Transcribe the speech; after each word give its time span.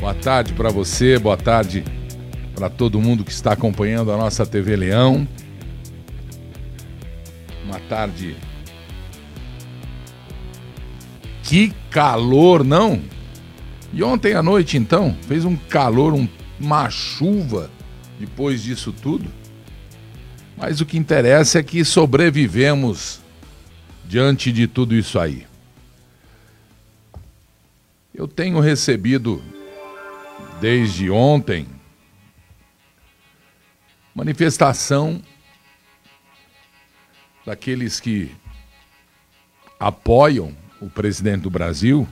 Boa 0.00 0.14
tarde 0.14 0.54
para 0.54 0.70
você, 0.70 1.18
boa 1.18 1.36
tarde 1.36 1.84
para 2.54 2.70
todo 2.70 2.98
mundo 2.98 3.22
que 3.22 3.30
está 3.30 3.52
acompanhando 3.52 4.10
a 4.10 4.16
nossa 4.16 4.46
TV 4.46 4.74
Leão. 4.74 5.28
Uma 7.66 7.78
tarde. 7.80 8.34
Que 11.42 11.74
calor, 11.90 12.64
não? 12.64 13.02
E 13.92 14.02
ontem 14.02 14.32
à 14.32 14.42
noite, 14.42 14.78
então, 14.78 15.14
fez 15.28 15.44
um 15.44 15.54
calor, 15.54 16.14
um, 16.14 16.26
uma 16.58 16.88
chuva 16.88 17.70
depois 18.18 18.62
disso 18.62 18.94
tudo. 18.94 19.30
Mas 20.56 20.80
o 20.80 20.86
que 20.86 20.96
interessa 20.96 21.58
é 21.58 21.62
que 21.62 21.84
sobrevivemos 21.84 23.20
diante 24.06 24.50
de 24.50 24.66
tudo 24.66 24.94
isso 24.94 25.18
aí. 25.18 25.46
Eu 28.14 28.26
tenho 28.26 28.60
recebido 28.60 29.42
desde 30.60 31.10
ontem 31.10 31.66
manifestação 34.14 35.22
daqueles 37.46 37.98
que 37.98 38.30
apoiam 39.78 40.54
o 40.80 40.90
presidente 40.90 41.42
do 41.42 41.50
Brasil 41.50 42.06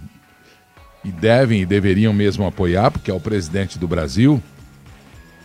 e 1.04 1.12
devem 1.12 1.60
e 1.60 1.66
deveriam 1.66 2.12
mesmo 2.12 2.46
apoiar, 2.46 2.90
porque 2.90 3.10
é 3.10 3.14
o 3.14 3.20
presidente 3.20 3.78
do 3.78 3.86
Brasil. 3.86 4.42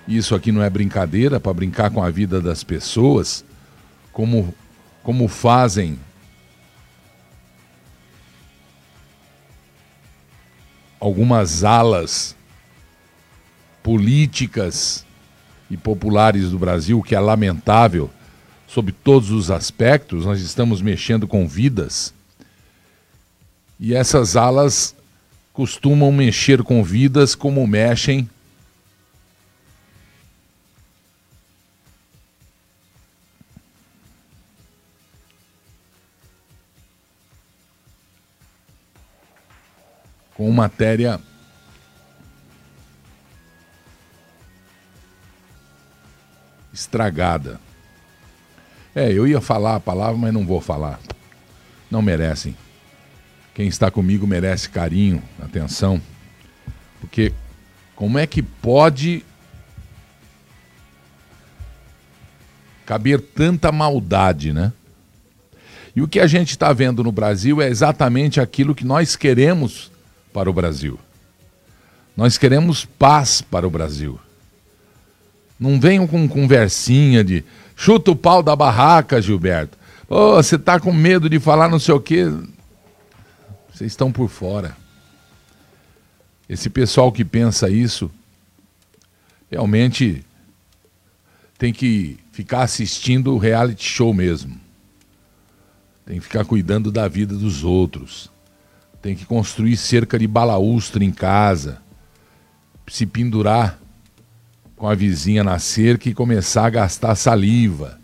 Isso 0.08 0.34
aqui 0.34 0.52
não 0.52 0.64
é 0.64 0.70
brincadeira 0.70 1.40
para 1.40 1.54
brincar 1.54 1.92
com 1.92 2.02
a 2.02 2.10
vida 2.10 2.42
das 2.42 2.64
pessoas, 2.64 3.44
como 4.12 4.54
como 5.04 5.28
fazem 5.28 6.00
algumas 10.98 11.66
alas 11.66 12.38
políticas 13.84 15.06
e 15.70 15.78
populares 15.78 16.50
do 16.50 16.58
Brasil, 16.58 17.02
que 17.04 17.14
é 17.14 17.20
lamentável 17.20 18.10
sob 18.68 18.92
todos 18.92 19.30
os 19.30 19.52
aspectos, 19.52 20.26
nós 20.26 20.42
estamos 20.42 20.82
mexendo 20.82 21.28
com 21.28 21.48
vidas. 21.48 22.12
E 23.80 23.94
essas 23.94 24.36
alas 24.36 24.96
costumam 25.54 26.12
mexer 26.12 26.64
com 26.64 26.84
vidas 26.84 27.36
como 27.36 27.68
mexem 27.68 28.28
com 40.34 40.52
matéria 40.52 41.22
estragada. 46.74 47.60
É, 48.96 49.12
eu 49.12 49.28
ia 49.28 49.40
falar 49.40 49.76
a 49.76 49.80
palavra, 49.80 50.18
mas 50.18 50.34
não 50.34 50.46
vou 50.46 50.60
falar. 50.60 51.00
Não 51.90 52.02
merecem. 52.02 52.56
Quem 53.54 53.68
está 53.68 53.92
comigo 53.92 54.26
merece 54.26 54.70
carinho, 54.70 55.22
atenção. 55.40 56.02
Porque 57.00 57.34
como 57.96 58.18
é 58.18 58.26
que 58.26 58.42
pode 58.42 59.24
caber 62.86 63.22
tanta 63.22 63.72
maldade, 63.72 64.52
né? 64.52 64.74
E 65.96 66.02
o 66.02 66.08
que 66.08 66.20
a 66.20 66.28
gente 66.28 66.50
está 66.50 66.74
vendo 66.74 67.04
no 67.04 67.12
Brasil 67.12 67.62
é 67.62 67.68
exatamente 67.68 68.42
aquilo 68.42 68.74
que 68.74 68.84
nós 68.84 69.16
queremos 69.16 69.92
para 70.34 70.50
o 70.50 70.54
Brasil. 70.54 71.00
Nós 72.18 72.38
queremos 72.38 72.86
paz 72.86 73.42
para 73.42 73.68
o 73.68 73.70
Brasil. 73.70 74.20
Não 75.60 75.80
venham 75.80 76.08
com 76.08 76.28
conversinha 76.28 77.24
de 77.24 77.44
chuta 77.76 78.12
o 78.12 78.16
pau 78.16 78.44
da 78.44 78.56
barraca, 78.56 79.22
Gilberto. 79.22 79.78
Oh, 80.10 80.36
você 80.36 80.56
está 80.56 80.80
com 80.80 80.92
medo 80.92 81.30
de 81.30 81.40
falar 81.40 81.70
não 81.70 81.80
sei 81.80 81.94
o 81.94 82.00
quê. 82.00 82.26
Vocês 83.74 83.92
estão 83.92 84.12
por 84.12 84.30
fora. 84.30 84.76
Esse 86.48 86.70
pessoal 86.70 87.12
que 87.12 87.24
pensa 87.24 87.70
isso 87.70 88.12
realmente 89.50 90.24
tem 91.58 91.72
que 91.72 92.18
ficar 92.32 92.64
assistindo 92.64 93.34
o 93.34 93.38
reality 93.38 93.88
show 93.88 94.14
mesmo. 94.14 94.60
Tem 96.06 96.18
que 96.18 96.26
ficar 96.26 96.44
cuidando 96.44 96.92
da 96.92 97.08
vida 97.08 97.36
dos 97.36 97.64
outros 97.64 98.34
tem 99.04 99.18
que 99.18 99.26
construir 99.26 99.76
cerca 99.76 100.18
de 100.18 100.26
balaústre 100.26 101.04
em 101.04 101.12
casa, 101.12 101.82
se 102.88 103.06
pendurar 103.06 103.78
com 104.84 104.90
a 104.90 104.96
vizinha 104.96 105.46
na 105.46 105.60
cerca 105.60 106.10
e 106.10 106.14
começar 106.14 106.66
a 106.66 106.70
gastar 106.70 107.16
saliva, 107.16 107.98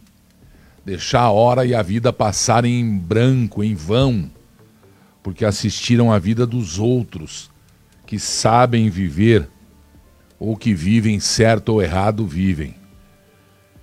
deixar 0.85 1.23
a 1.23 1.29
hora 1.29 1.66
e 1.66 1.75
a 1.75 1.81
vida 1.81 2.13
passarem 2.13 2.79
em 2.79 2.97
branco, 2.97 3.62
em 3.62 3.75
vão, 3.75 4.31
porque 5.22 5.44
assistiram 5.44 6.09
a 6.09 6.17
vida 6.17 6.47
dos 6.47 6.79
outros 6.79 7.51
que 8.06 8.17
sabem 8.17 8.90
viver 8.90 9.50
ou 10.40 10.56
que 10.56 10.73
vivem 10.73 11.19
certo 11.19 11.73
ou 11.73 11.81
errado 11.81 12.25
vivem. 12.25 12.73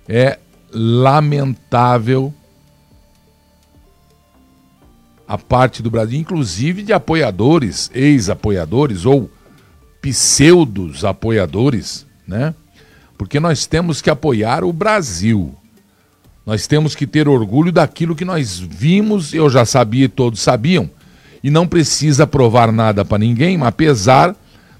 É 0.09 0.39
lamentável 0.71 2.33
a 5.27 5.37
parte 5.37 5.83
do 5.83 5.91
Brasil, 5.91 6.19
inclusive 6.19 6.81
de 6.81 6.93
apoiadores, 6.93 7.91
ex-apoiadores 7.93 9.05
ou 9.05 9.29
pseudos 10.01 11.05
apoiadores, 11.05 12.03
né? 12.27 12.55
Porque 13.17 13.39
nós 13.39 13.65
temos 13.65 14.01
que 14.01 14.09
apoiar 14.09 14.63
o 14.63 14.71
Brasil. 14.71 15.55
Nós 16.45 16.67
temos 16.67 16.95
que 16.95 17.07
ter 17.07 17.27
orgulho 17.27 17.71
daquilo 17.71 18.15
que 18.15 18.23
nós 18.23 18.59
vimos, 18.59 19.33
eu 19.33 19.49
já 19.49 19.65
sabia 19.65 20.05
e 20.05 20.09
todos 20.09 20.39
sabiam, 20.39 20.89
e 21.43 21.49
não 21.49 21.67
precisa 21.67 22.25
provar 22.25 22.71
nada 22.71 23.03
para 23.03 23.17
ninguém, 23.17 23.61
apesar 23.61 24.35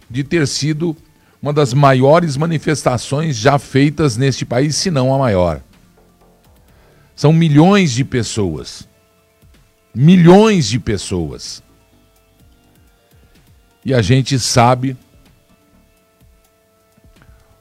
de 0.09 0.23
ter 0.23 0.47
sido 0.47 0.95
uma 1.41 1.51
das 1.51 1.73
maiores 1.73 2.37
manifestações 2.37 3.35
já 3.35 3.59
feitas 3.59 4.15
neste 4.15 4.45
país, 4.45 4.75
se 4.75 4.89
não 4.89 5.13
a 5.13 5.17
maior. 5.17 5.61
São 7.15 7.33
milhões 7.33 7.91
de 7.91 8.05
pessoas 8.05 8.87
milhões 9.97 10.67
de 10.67 10.79
pessoas. 10.79 11.63
E 13.83 13.95
a 13.95 14.01
gente 14.01 14.37
sabe 14.37 14.95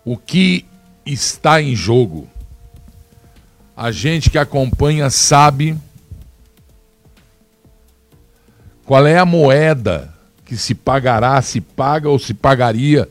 o 0.06 0.17
que 0.17 0.65
está 1.05 1.61
em 1.61 1.77
jogo. 1.77 2.27
A 3.77 3.91
gente 3.91 4.31
que 4.31 4.39
acompanha 4.39 5.11
sabe 5.11 5.77
qual 8.87 9.06
é 9.06 9.19
a 9.19 9.27
moeda 9.27 10.15
que 10.47 10.56
se 10.56 10.75
pagará, 10.75 11.43
se 11.43 11.61
paga 11.61 12.09
ou 12.09 12.19
se 12.19 12.33
pagaria 12.33 13.06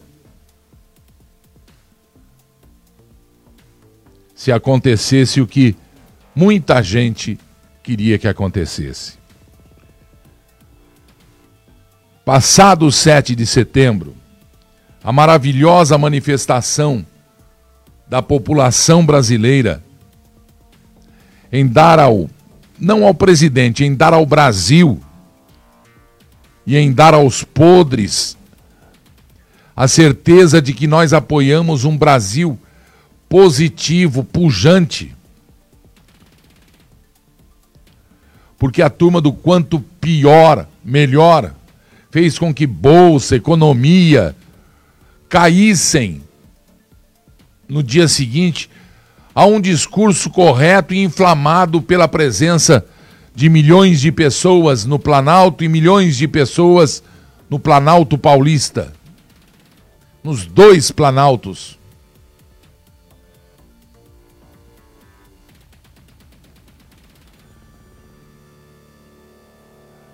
se 4.46 4.52
acontecesse 4.52 5.42
o 5.42 5.48
que 5.48 5.76
muita 6.36 6.84
gente 6.84 7.40
queria 7.82 8.20
que 8.20 8.28
acontecesse. 8.28 9.18
Passado 12.24 12.86
o 12.86 12.92
7 12.92 13.34
de 13.36 13.46
setembro, 13.48 14.16
a 15.06 15.12
maravilhosa 15.12 16.00
manifestação 16.00 17.06
da 18.08 18.24
população 18.24 19.06
brasileira 19.06 19.84
em 21.52 21.68
dar 21.68 22.00
ao, 22.00 22.28
não 22.80 23.06
ao 23.06 23.14
presidente, 23.14 23.84
em 23.84 23.94
dar 23.94 24.16
ao 24.16 24.26
Brasil 24.26 25.00
e 26.66 26.76
em 26.76 26.92
dar 26.92 27.14
aos 27.14 27.44
podres 27.44 28.36
a 29.76 29.88
certeza 29.88 30.60
de 30.60 30.74
que 30.74 30.88
nós 30.88 31.14
apoiamos 31.14 31.84
um 31.84 31.96
Brasil 31.96 32.58
positivo, 33.30 34.24
pujante, 34.24 35.16
porque 38.58 38.82
a 38.82 38.90
turma 38.90 39.22
do 39.22 39.32
quanto 39.32 39.80
pior, 40.02 40.68
melhor, 40.84 41.54
fez 42.10 42.40
com 42.40 42.52
que 42.52 42.66
bolsa, 42.66 43.36
economia 43.36 44.36
caíssem 45.36 46.22
no 47.68 47.84
dia 47.84 48.08
seguinte 48.08 48.70
a 49.34 49.46
um 49.46 49.60
discurso 49.60 50.30
correto 50.30 50.94
e 50.94 51.04
inflamado 51.04 51.82
pela 51.82 52.08
presença 52.08 52.86
de 53.36 53.50
milhões 53.50 54.00
de 54.00 54.14
pessoas 54.14 54.86
no 54.86 54.98
Planalto 54.98 55.62
e 55.62 55.68
milhões 55.68 56.16
de 56.16 56.26
pessoas 56.26 57.04
no 57.50 57.60
Planalto 57.60 58.18
Paulista. 58.18 58.94
Nos 60.24 60.46
dois 60.46 60.90
Planaltos. 60.90 61.78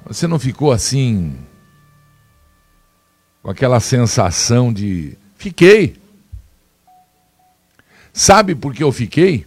Você 0.04 0.26
não 0.26 0.40
ficou 0.40 0.72
assim 0.72 1.38
com 3.42 3.50
aquela 3.50 3.80
sensação 3.80 4.72
de 4.72 5.18
fiquei. 5.36 5.96
Sabe 8.14 8.54
por 8.54 8.74
que 8.74 8.84
eu 8.84 8.92
fiquei? 8.92 9.46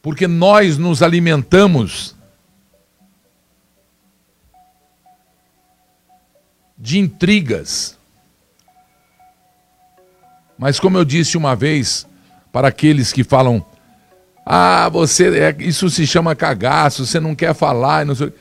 Porque 0.00 0.26
nós 0.26 0.78
nos 0.78 1.02
alimentamos 1.02 2.14
de 6.78 6.98
intrigas. 6.98 7.98
Mas 10.56 10.80
como 10.80 10.96
eu 10.96 11.04
disse 11.04 11.36
uma 11.36 11.54
vez 11.54 12.06
para 12.50 12.68
aqueles 12.68 13.12
que 13.12 13.22
falam: 13.22 13.64
"Ah, 14.46 14.88
você 14.88 15.38
é, 15.38 15.56
isso 15.58 15.90
se 15.90 16.06
chama 16.06 16.34
cagaço, 16.34 17.04
você 17.04 17.20
não 17.20 17.34
quer 17.34 17.54
falar", 17.54 18.06
não 18.06 18.14
sei... 18.14 18.32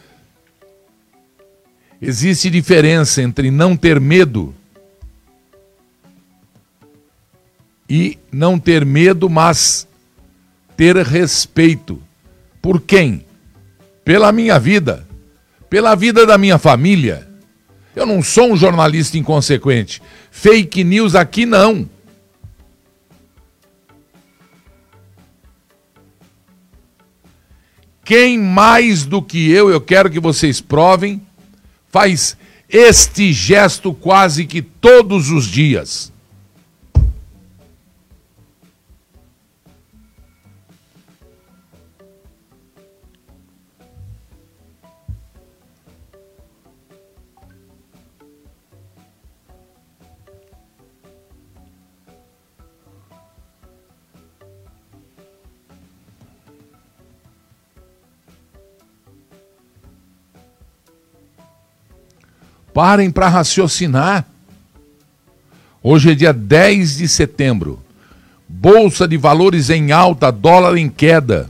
Existe 2.02 2.50
diferença 2.50 3.22
entre 3.22 3.52
não 3.52 3.76
ter 3.76 4.00
medo 4.00 4.56
e 7.90 8.18
não 8.32 8.58
ter 8.58 8.86
medo, 8.86 9.30
mas 9.30 9.88
ter 10.78 10.96
respeito. 10.98 12.02
Por 12.62 12.80
quem? 12.80 13.26
Pela 14.06 14.32
minha 14.32 14.58
vida, 14.60 15.06
pela 15.70 15.96
vida 15.96 16.26
da 16.26 16.38
minha 16.38 16.58
família. 16.58 17.28
Eu 17.96 18.06
não 18.06 18.24
sou 18.24 18.54
um 18.54 18.56
jornalista 18.56 19.18
inconsequente. 19.18 20.02
Fake 20.32 20.84
news 20.84 21.16
aqui 21.16 21.46
não. 21.46 21.90
Quem 28.06 28.40
mais 28.40 29.06
do 29.06 29.22
que 29.22 29.52
eu, 29.52 29.70
eu 29.70 29.82
quero 29.82 30.10
que 30.10 30.20
vocês 30.20 30.62
provem, 30.62 31.22
faz 31.92 32.38
este 32.70 33.34
gesto 33.34 33.94
quase 33.94 34.46
que 34.46 34.62
todos 34.62 35.30
os 35.32 35.46
dias. 35.46 36.12
Parem 62.82 63.12
para 63.12 63.28
raciocinar. 63.28 64.26
Hoje 65.84 66.12
é 66.12 66.16
dia 66.16 66.32
10 66.32 66.96
de 66.96 67.10
setembro. 67.10 67.84
Bolsa 68.48 69.06
de 69.06 69.18
valores 69.18 69.70
em 69.70 69.92
alta, 69.92 70.32
dólar 70.32 70.78
em 70.78 70.90
queda. 70.90 71.50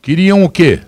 Queriam 0.00 0.44
o 0.44 0.48
quê? 0.48 0.80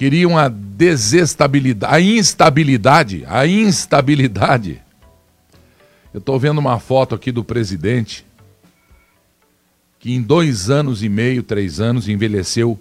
Queriam 0.00 0.38
a 0.38 0.48
desestabilidade, 0.48 1.94
a 1.94 2.00
instabilidade, 2.00 3.22
a 3.28 3.46
instabilidade. 3.46 4.80
Eu 6.14 6.20
estou 6.20 6.40
vendo 6.40 6.56
uma 6.56 6.80
foto 6.80 7.14
aqui 7.14 7.30
do 7.30 7.44
presidente 7.44 8.24
que 9.98 10.14
em 10.14 10.22
dois 10.22 10.70
anos 10.70 11.02
e 11.02 11.08
meio, 11.10 11.42
três 11.42 11.80
anos, 11.80 12.08
envelheceu 12.08 12.80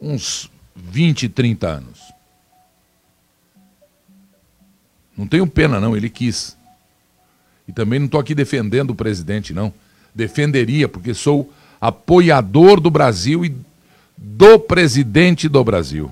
uns 0.00 0.50
20, 0.74 1.28
30 1.28 1.68
anos. 1.68 2.00
Não 5.16 5.28
tenho 5.28 5.46
pena, 5.46 5.78
não, 5.78 5.96
ele 5.96 6.10
quis. 6.10 6.56
E 7.68 7.72
também 7.72 8.00
não 8.00 8.06
estou 8.06 8.18
aqui 8.18 8.34
defendendo 8.34 8.90
o 8.90 8.96
presidente, 8.96 9.54
não. 9.54 9.72
Defenderia, 10.12 10.88
porque 10.88 11.14
sou 11.14 11.52
apoiador 11.80 12.80
do 12.80 12.90
Brasil 12.90 13.44
e 13.44 13.54
do 14.16 14.58
presidente 14.58 15.48
do 15.48 15.62
Brasil. 15.62 16.10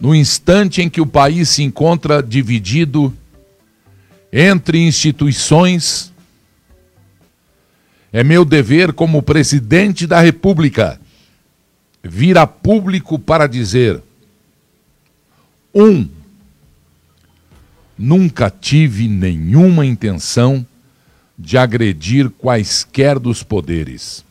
No 0.00 0.14
instante 0.16 0.82
em 0.82 0.90
que 0.90 1.00
o 1.00 1.06
país 1.06 1.48
se 1.48 1.62
encontra 1.62 2.20
dividido 2.20 3.16
entre 4.32 4.78
instituições 4.80 6.11
é 8.12 8.22
meu 8.22 8.44
dever 8.44 8.92
como 8.92 9.22
presidente 9.22 10.06
da 10.06 10.20
República 10.20 11.00
vir 12.02 12.36
a 12.36 12.46
público 12.46 13.18
para 13.18 13.46
dizer: 13.46 14.02
um, 15.74 16.08
nunca 17.96 18.50
tive 18.50 19.08
nenhuma 19.08 19.86
intenção 19.86 20.66
de 21.38 21.56
agredir 21.56 22.28
quaisquer 22.30 23.18
dos 23.18 23.42
poderes. 23.42 24.24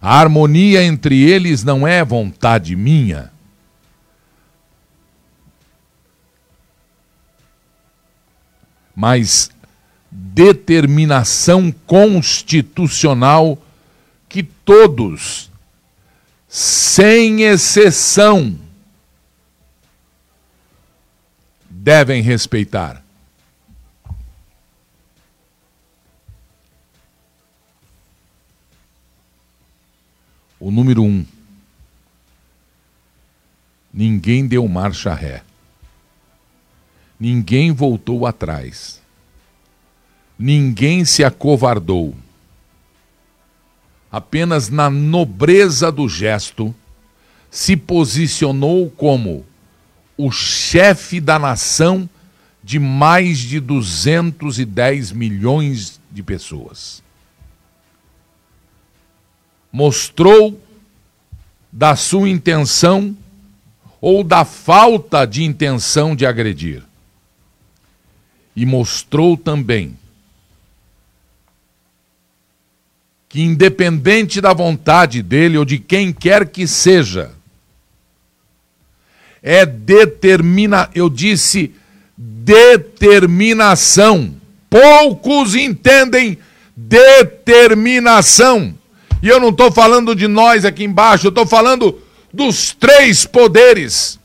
A 0.00 0.18
harmonia 0.20 0.82
entre 0.82 1.28
eles 1.28 1.64
não 1.64 1.86
é 1.86 2.04
vontade 2.04 2.76
minha. 2.76 3.32
Mas 8.94 9.50
determinação 10.20 11.70
constitucional 11.86 13.56
que 14.28 14.42
todos, 14.42 15.48
sem 16.48 17.42
exceção, 17.42 18.58
devem 21.70 22.20
respeitar. 22.20 23.04
O 30.58 30.72
número 30.72 31.04
um. 31.04 31.24
Ninguém 33.94 34.48
deu 34.48 34.66
marcha 34.66 35.14
ré. 35.14 35.44
Ninguém 37.18 37.72
voltou 37.72 38.26
atrás. 38.26 39.00
Ninguém 40.38 41.04
se 41.04 41.24
acovardou. 41.24 42.14
Apenas 44.10 44.68
na 44.68 44.88
nobreza 44.88 45.90
do 45.90 46.08
gesto 46.08 46.74
se 47.50 47.76
posicionou 47.76 48.88
como 48.90 49.44
o 50.16 50.30
chefe 50.30 51.20
da 51.20 51.38
nação 51.38 52.08
de 52.62 52.78
mais 52.78 53.38
de 53.38 53.60
210 53.60 55.12
milhões 55.12 56.00
de 56.10 56.22
pessoas. 56.22 57.02
Mostrou 59.72 60.60
da 61.72 61.96
sua 61.96 62.28
intenção 62.28 63.16
ou 64.00 64.22
da 64.22 64.44
falta 64.44 65.26
de 65.26 65.44
intenção 65.44 66.14
de 66.14 66.24
agredir. 66.24 66.82
E 68.54 68.64
mostrou 68.64 69.36
também 69.36 69.96
que, 73.28 73.42
independente 73.42 74.40
da 74.40 74.54
vontade 74.54 75.22
dele 75.22 75.58
ou 75.58 75.64
de 75.64 75.78
quem 75.78 76.12
quer 76.12 76.48
que 76.48 76.66
seja, 76.66 77.30
é 79.42 79.66
determina, 79.66 80.88
eu 80.94 81.10
disse 81.10 81.74
determinação. 82.16 84.34
Poucos 84.70 85.54
entendem 85.54 86.38
determinação. 86.76 88.74
E 89.22 89.28
eu 89.28 89.40
não 89.40 89.48
estou 89.50 89.70
falando 89.70 90.14
de 90.14 90.26
nós 90.26 90.64
aqui 90.64 90.84
embaixo, 90.84 91.26
eu 91.26 91.30
estou 91.30 91.46
falando 91.46 92.00
dos 92.32 92.72
três 92.72 93.26
poderes. 93.26 94.18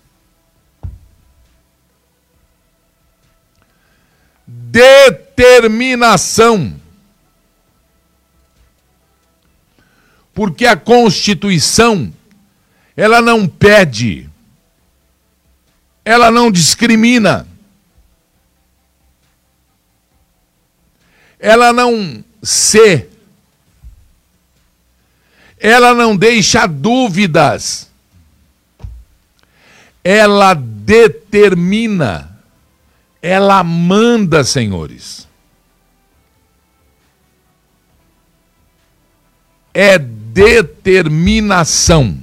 Determinação. 4.48 6.82
Porque 10.34 10.66
a 10.66 10.76
Constituição 10.76 12.12
ela 12.96 13.22
não 13.22 13.48
pede 13.48 14.30
ela 16.06 16.30
não 16.30 16.52
discrimina, 16.52 17.48
ela 21.40 21.72
não 21.72 22.24
se, 22.42 23.08
ela 25.58 25.94
não 25.94 26.16
deixa 26.16 26.68
dúvidas, 26.68 27.90
ela 30.04 30.54
determina, 30.54 32.38
ela 33.22 33.64
manda, 33.64 34.44
senhores. 34.44 35.26
É 39.74 39.98
determinação 40.34 42.18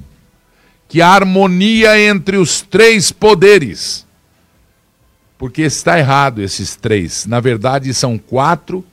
que 0.89 1.01
a 1.01 1.09
harmonia 1.09 1.99
entre 2.01 2.37
os 2.37 2.61
três 2.61 3.13
poderes. 3.13 4.05
Porque 5.39 5.63
está 5.63 5.99
errado 5.99 6.43
esses 6.43 6.75
três. 6.75 7.25
Na 7.27 7.39
verdade, 7.39 7.95
são 7.95 8.19
quatro 8.19 8.85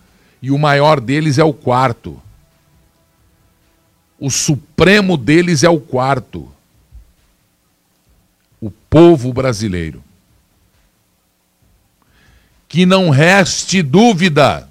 e 0.41 0.51
o 0.51 0.57
maior 0.59 0.99
deles 1.01 1.39
é 1.39 1.43
o 1.43 1.51
quarto. 1.51 2.21
O 4.19 4.29
supremo 4.29 5.17
deles 5.17 5.63
é 5.63 5.69
o 5.69 5.79
quarto. 5.79 6.47
O 8.61 8.69
povo 8.69 9.33
brasileiro. 9.33 10.03
Que 12.67 12.85
não 12.85 13.09
reste 13.09 13.81
dúvida. 13.81 14.69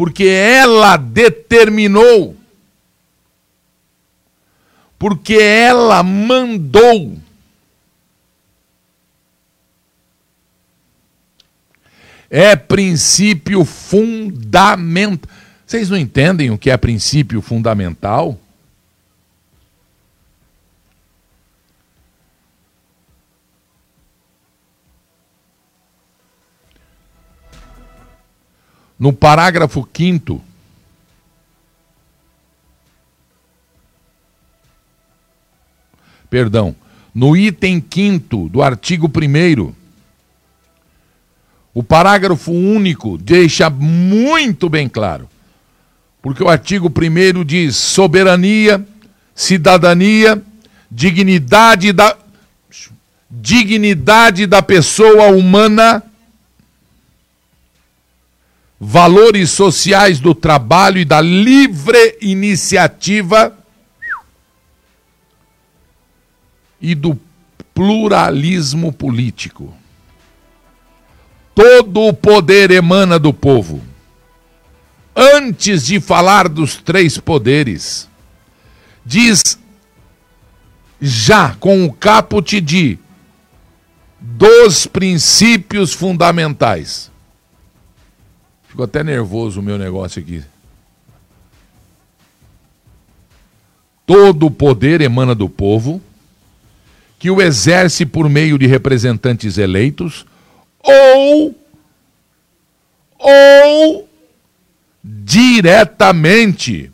Porque 0.00 0.24
ela 0.24 0.96
determinou 0.96 2.34
porque 4.98 5.34
ela 5.34 6.02
mandou. 6.02 7.18
É 12.30 12.56
princípio 12.56 13.62
fundamental. 13.66 15.30
Vocês 15.66 15.90
não 15.90 15.98
entendem 15.98 16.50
o 16.50 16.56
que 16.56 16.70
é 16.70 16.78
princípio 16.78 17.42
fundamental? 17.42 18.39
No 29.00 29.12
parágrafo 29.14 29.88
5 29.92 30.44
perdão, 36.28 36.76
no 37.12 37.36
item 37.36 37.82
5 37.90 38.50
do 38.50 38.62
artigo 38.62 39.08
1 39.08 39.74
o 41.72 41.82
parágrafo 41.82 42.52
único 42.52 43.16
deixa 43.16 43.70
muito 43.70 44.68
bem 44.68 44.88
claro. 44.88 45.28
Porque 46.20 46.42
o 46.42 46.48
artigo 46.48 46.88
1 46.88 47.44
diz 47.44 47.76
soberania, 47.76 48.86
cidadania, 49.34 50.42
dignidade 50.90 51.92
da 51.92 52.16
dignidade 53.30 54.46
da 54.46 54.60
pessoa 54.60 55.28
humana, 55.28 56.02
valores 58.82 59.50
sociais 59.50 60.20
do 60.20 60.34
trabalho 60.34 60.98
e 60.98 61.04
da 61.04 61.20
livre 61.20 62.16
iniciativa 62.22 63.54
e 66.80 66.94
do 66.94 67.20
pluralismo 67.74 68.90
político. 68.90 69.74
Todo 71.54 72.00
o 72.00 72.14
poder 72.14 72.70
emana 72.70 73.18
do 73.18 73.34
povo. 73.34 73.84
Antes 75.14 75.84
de 75.84 76.00
falar 76.00 76.48
dos 76.48 76.76
três 76.76 77.18
poderes, 77.18 78.08
diz 79.04 79.58
já 80.98 81.54
com 81.56 81.84
o 81.84 81.92
caput 81.92 82.58
de 82.62 82.98
dos 84.18 84.86
princípios 84.86 85.92
fundamentais. 85.92 87.10
Ficou 88.70 88.84
até 88.84 89.02
nervoso 89.02 89.58
o 89.58 89.62
meu 89.62 89.76
negócio 89.76 90.22
aqui. 90.22 90.44
Todo 94.06 94.46
o 94.46 94.50
poder 94.50 95.00
emana 95.00 95.34
do 95.34 95.48
povo 95.48 96.00
que 97.18 97.28
o 97.32 97.42
exerce 97.42 98.06
por 98.06 98.28
meio 98.28 98.56
de 98.56 98.68
representantes 98.68 99.58
eleitos 99.58 100.24
ou 100.78 101.52
ou 103.18 104.08
diretamente 105.02 106.92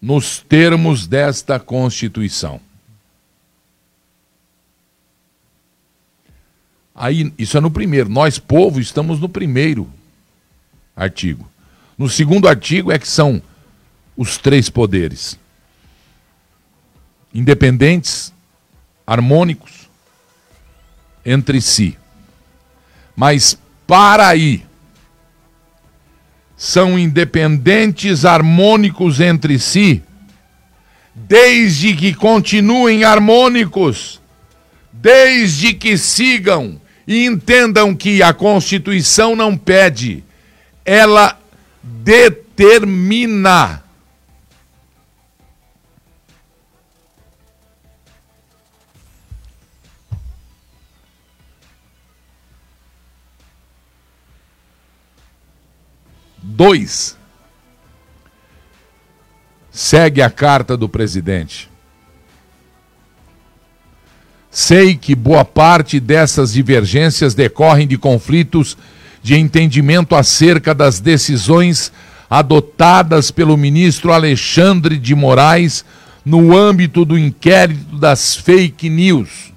nos 0.00 0.40
termos 0.40 1.06
desta 1.06 1.60
Constituição. 1.60 2.58
Aí, 6.94 7.30
isso 7.38 7.58
é 7.58 7.60
no 7.60 7.70
primeiro. 7.70 8.08
Nós, 8.08 8.38
povo, 8.38 8.80
estamos 8.80 9.20
no 9.20 9.28
primeiro 9.28 9.86
artigo. 10.96 11.48
No 11.96 12.08
segundo 12.08 12.48
artigo 12.48 12.90
é 12.90 12.98
que 12.98 13.08
são 13.08 13.40
os 14.16 14.36
três 14.38 14.68
poderes: 14.68 15.38
independentes, 17.32 18.32
harmônicos 19.06 19.88
entre 21.24 21.60
si. 21.60 21.96
Mas 23.14 23.58
para 23.86 24.28
aí 24.28 24.64
são 26.56 26.98
independentes, 26.98 28.24
harmônicos 28.24 29.20
entre 29.20 29.58
si, 29.58 30.02
desde 31.14 31.94
que 31.94 32.14
continuem 32.14 33.04
harmônicos, 33.04 34.20
desde 34.92 35.74
que 35.74 35.98
sigam 35.98 36.80
e 37.06 37.26
entendam 37.26 37.94
que 37.94 38.22
a 38.22 38.32
Constituição 38.32 39.34
não 39.34 39.56
pede, 39.56 40.22
ela 40.84 41.38
determina 41.82 43.82
Dois, 56.44 57.16
segue 59.70 60.20
a 60.20 60.30
carta 60.30 60.76
do 60.76 60.88
presidente. 60.88 61.70
Sei 64.50 64.94
que 64.94 65.14
boa 65.14 65.44
parte 65.44 65.98
dessas 65.98 66.52
divergências 66.52 67.34
decorrem 67.34 67.88
de 67.88 67.96
conflitos 67.96 68.76
de 69.22 69.36
entendimento 69.36 70.14
acerca 70.14 70.74
das 70.74 71.00
decisões 71.00 71.92
adotadas 72.28 73.30
pelo 73.30 73.56
ministro 73.56 74.12
Alexandre 74.12 74.98
de 74.98 75.14
Moraes 75.14 75.84
no 76.24 76.56
âmbito 76.56 77.04
do 77.04 77.18
inquérito 77.18 77.98
das 77.98 78.34
fake 78.34 78.88
news. 78.88 79.52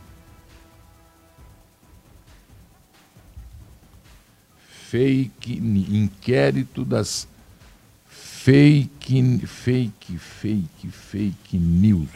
fake, 4.95 5.53
inquérito 5.91 6.85
das 6.85 7.27
fake, 8.07 9.41
fake, 9.45 10.17
fake, 10.17 10.87
fake 10.89 11.57
news. 11.57 12.09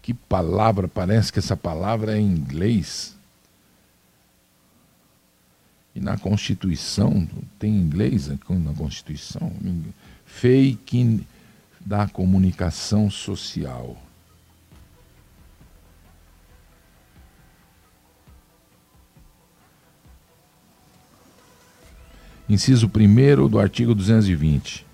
Que 0.00 0.14
palavra, 0.14 0.86
parece 0.86 1.32
que 1.32 1.40
essa 1.40 1.56
palavra 1.56 2.16
é 2.16 2.20
em 2.20 2.26
inglês. 2.26 3.17
E 5.94 6.00
na 6.00 6.16
Constituição, 6.16 7.28
tem 7.58 7.74
inglês 7.74 8.28
na 8.28 8.72
Constituição? 8.74 9.52
Fake 10.24 11.26
da 11.80 12.06
comunicação 12.06 13.10
social. 13.10 13.96
Inciso 22.48 22.86
1 22.86 23.48
do 23.48 23.58
artigo 23.58 23.94
220. 23.94 24.86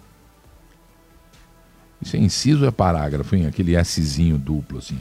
Isso 2.02 2.16
é 2.16 2.18
inciso 2.18 2.66
é 2.66 2.70
parágrafo, 2.70 3.36
hein? 3.36 3.46
Aquele 3.46 3.82
Szinho 3.84 4.36
duplo 4.36 4.78
assim. 4.78 5.00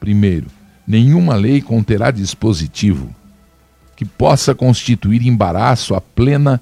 Primeiro, 0.00 0.46
nenhuma 0.86 1.34
lei 1.36 1.60
conterá 1.60 2.10
dispositivo 2.10 3.14
que 3.96 4.04
possa 4.04 4.54
constituir 4.54 5.26
embaraço 5.26 5.94
à 5.94 6.00
plena 6.00 6.60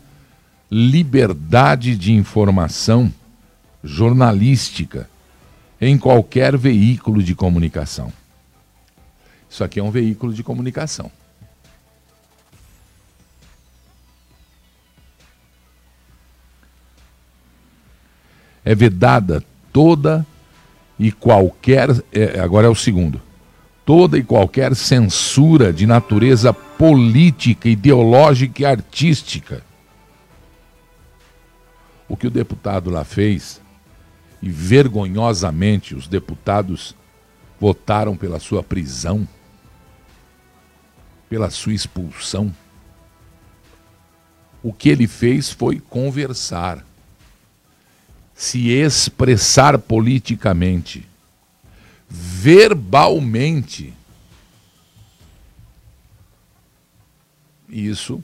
liberdade 0.70 1.96
de 1.96 2.12
informação 2.12 3.12
jornalística 3.82 5.10
em 5.80 5.98
qualquer 5.98 6.56
veículo 6.56 7.22
de 7.22 7.34
comunicação. 7.34 8.12
Isso 9.50 9.62
aqui 9.62 9.78
é 9.78 9.82
um 9.82 9.90
veículo 9.90 10.32
de 10.32 10.42
comunicação. 10.42 11.10
É 18.64 18.74
vedada 18.74 19.44
toda 19.72 20.26
e 20.98 21.12
qualquer. 21.12 21.90
É, 22.12 22.40
agora 22.40 22.66
é 22.66 22.70
o 22.70 22.74
segundo. 22.74 23.20
Toda 23.84 24.16
e 24.16 24.22
qualquer 24.22 24.74
censura 24.74 25.70
de 25.72 25.86
natureza 25.86 26.56
política, 26.78 27.68
ideológica 27.68 28.62
e 28.62 28.64
artística. 28.64 29.62
O 32.08 32.16
que 32.16 32.26
o 32.26 32.30
deputado 32.30 32.90
lá 32.90 33.04
fez, 33.04 33.60
e 34.42 34.50
vergonhosamente 34.50 35.94
os 35.94 36.06
deputados 36.06 36.94
votaram 37.58 38.16
pela 38.16 38.38
sua 38.38 38.62
prisão, 38.62 39.26
pela 41.28 41.50
sua 41.50 41.72
expulsão. 41.72 42.54
O 44.62 44.72
que 44.72 44.88
ele 44.88 45.06
fez 45.06 45.50
foi 45.50 45.80
conversar 45.80 46.84
se 48.34 48.68
expressar 48.68 49.78
politicamente, 49.78 51.06
verbalmente. 52.08 53.94
Isso, 57.74 58.22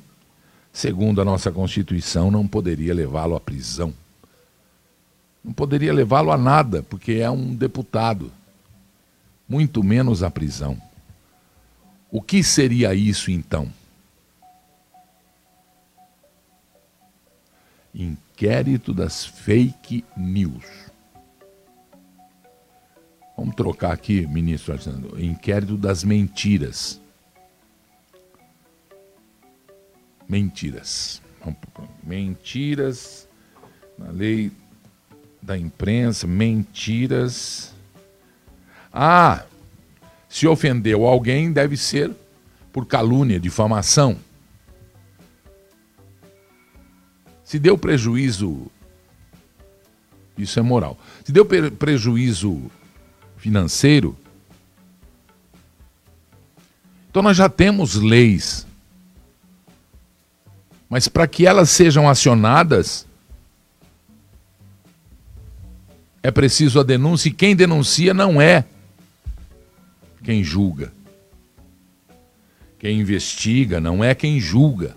segundo 0.73 1.21
a 1.21 1.25
nossa 1.25 1.50
Constituição, 1.50 2.30
não 2.30 2.47
poderia 2.47 2.95
levá-lo 2.95 3.35
à 3.35 3.40
prisão. 3.40 3.92
Não 5.42 5.52
poderia 5.52 5.92
levá-lo 5.92 6.30
a 6.30 6.38
nada, 6.38 6.85
porque 6.85 7.14
é 7.14 7.28
um 7.28 7.52
deputado, 7.52 8.30
muito 9.49 9.83
menos 9.83 10.23
à 10.23 10.30
prisão. 10.30 10.80
O 12.12 12.23
que 12.23 12.45
seria 12.45 12.95
isso 12.95 13.30
então? 13.30 13.69
inquérito 17.92 18.95
das 18.95 19.25
fake 19.25 20.04
news. 20.16 20.64
Vamos 23.37 23.57
trocar 23.57 23.92
aqui, 23.92 24.26
ministro 24.28 24.73
Alexandre, 24.73 25.26
inquérito 25.26 25.76
das 25.76 26.04
mentiras. 26.04 27.00
Mentiras. 30.30 31.20
Mentiras 32.04 33.28
na 33.99 34.12
lei 34.12 34.52
da 35.42 35.58
imprensa, 35.58 36.25
mentiras. 36.25 37.75
Ah, 38.92 39.44
se 40.28 40.46
ofendeu 40.46 41.04
alguém, 41.04 41.52
deve 41.52 41.76
ser 41.76 42.14
por 42.72 42.87
calúnia, 42.87 43.40
difamação. 43.40 44.16
Se 47.42 47.58
deu 47.58 47.76
prejuízo, 47.76 48.70
isso 50.38 50.60
é 50.60 50.62
moral. 50.62 50.96
Se 51.25 51.32
deu 51.32 51.44
prejuízo 51.44 52.70
financeiro, 53.37 54.16
então 57.10 57.20
nós 57.20 57.37
já 57.37 57.49
temos 57.49 57.96
leis. 57.96 58.69
Mas 60.90 61.06
para 61.06 61.28
que 61.28 61.47
elas 61.47 61.70
sejam 61.70 62.09
acionadas, 62.09 63.06
é 66.20 66.32
preciso 66.32 66.80
a 66.80 66.82
denúncia 66.82 67.28
e 67.28 67.32
quem 67.32 67.54
denuncia 67.54 68.12
não 68.12 68.42
é 68.42 68.64
quem 70.25 70.42
julga. 70.42 70.92
Quem 72.76 72.99
investiga 72.99 73.80
não 73.80 74.02
é 74.02 74.16
quem 74.16 74.40
julga. 74.40 74.97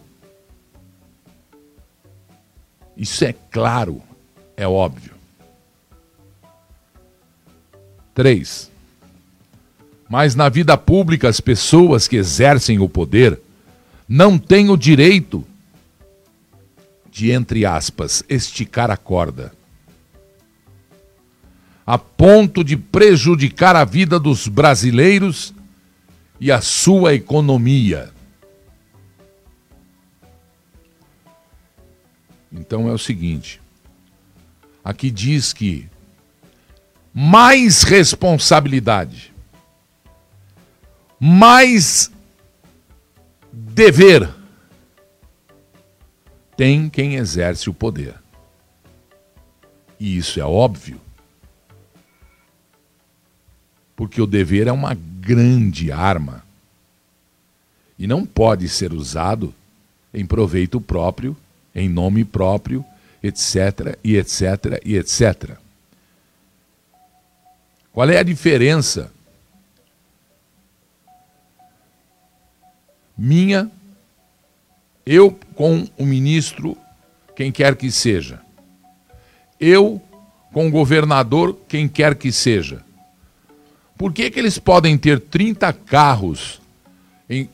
Isso 2.97 3.23
é 3.23 3.33
claro, 3.51 4.01
é 4.57 4.67
óbvio. 4.67 5.13
Três. 8.15 8.71
Mas 10.09 10.33
na 10.33 10.49
vida 10.49 10.75
pública, 10.75 11.29
as 11.29 11.39
pessoas 11.39 12.07
que 12.07 12.15
exercem 12.15 12.79
o 12.79 12.89
poder 12.89 13.39
não 14.07 14.39
têm 14.39 14.69
o 14.69 14.77
direito 14.77 15.45
de, 17.13 17.29
entre 17.29 17.63
aspas, 17.63 18.23
esticar 18.27 18.89
a 18.89 18.97
corda, 18.97 19.53
a 21.85 21.95
ponto 21.95 22.63
de 22.63 22.75
prejudicar 22.75 23.75
a 23.75 23.85
vida 23.85 24.19
dos 24.19 24.47
brasileiros 24.47 25.53
e 26.39 26.51
a 26.51 26.59
sua 26.59 27.13
economia. 27.13 28.11
Então 32.51 32.89
é 32.89 32.91
o 32.91 32.97
seguinte: 32.97 33.61
aqui 34.83 35.11
diz 35.11 35.53
que 35.53 35.87
mais 37.13 37.83
responsabilidade, 37.83 39.31
mais 41.19 42.11
dever 43.51 44.42
tem 46.55 46.89
quem 46.89 47.15
exerce 47.15 47.69
o 47.69 47.73
poder. 47.73 48.15
E 49.99 50.17
isso 50.17 50.39
é 50.39 50.45
óbvio. 50.45 50.99
Porque 53.95 54.21
o 54.21 54.27
dever 54.27 54.67
é 54.67 54.71
uma 54.71 54.93
grande 54.93 55.91
arma 55.91 56.43
e 57.97 58.07
não 58.07 58.25
pode 58.25 58.67
ser 58.67 58.91
usado 58.91 59.53
em 60.13 60.25
proveito 60.25 60.81
próprio 60.81 61.37
em 61.73 61.89
nome 61.89 62.23
próprio, 62.23 62.85
etc, 63.21 63.97
e 64.03 64.15
etc, 64.15 64.81
e 64.85 64.95
etc. 64.95 65.57
Qual 67.91 68.09
é 68.09 68.17
a 68.17 68.23
diferença 68.23 69.11
minha, 73.17 73.71
eu 75.05 75.37
com 75.55 75.87
o 75.97 76.05
ministro, 76.05 76.77
quem 77.35 77.51
quer 77.51 77.75
que 77.75 77.91
seja, 77.91 78.41
eu 79.59 80.01
com 80.51 80.67
o 80.67 80.71
governador, 80.71 81.57
quem 81.67 81.87
quer 81.87 82.15
que 82.15 82.31
seja? 82.31 82.83
Por 83.97 84.13
que, 84.13 84.29
que 84.29 84.39
eles 84.39 84.59
podem 84.59 84.97
ter 84.97 85.19
30 85.19 85.71
carros 85.73 86.61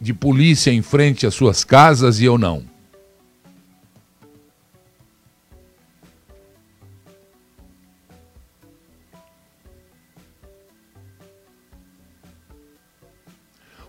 de 0.02 0.14
polícia 0.14 0.72
em 0.72 0.82
frente 0.82 1.26
às 1.26 1.34
suas 1.34 1.64
casas 1.64 2.20
e 2.20 2.26
eu 2.26 2.38
não? 2.38 2.64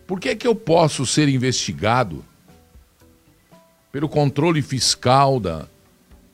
Por 0.07 0.19
que, 0.19 0.35
que 0.35 0.47
eu 0.47 0.57
posso 0.57 1.07
ser 1.07 1.29
investigado 1.29 2.25
pelo 3.93 4.09
controle 4.09 4.63
fiscal 4.63 5.41
da, 5.41 5.67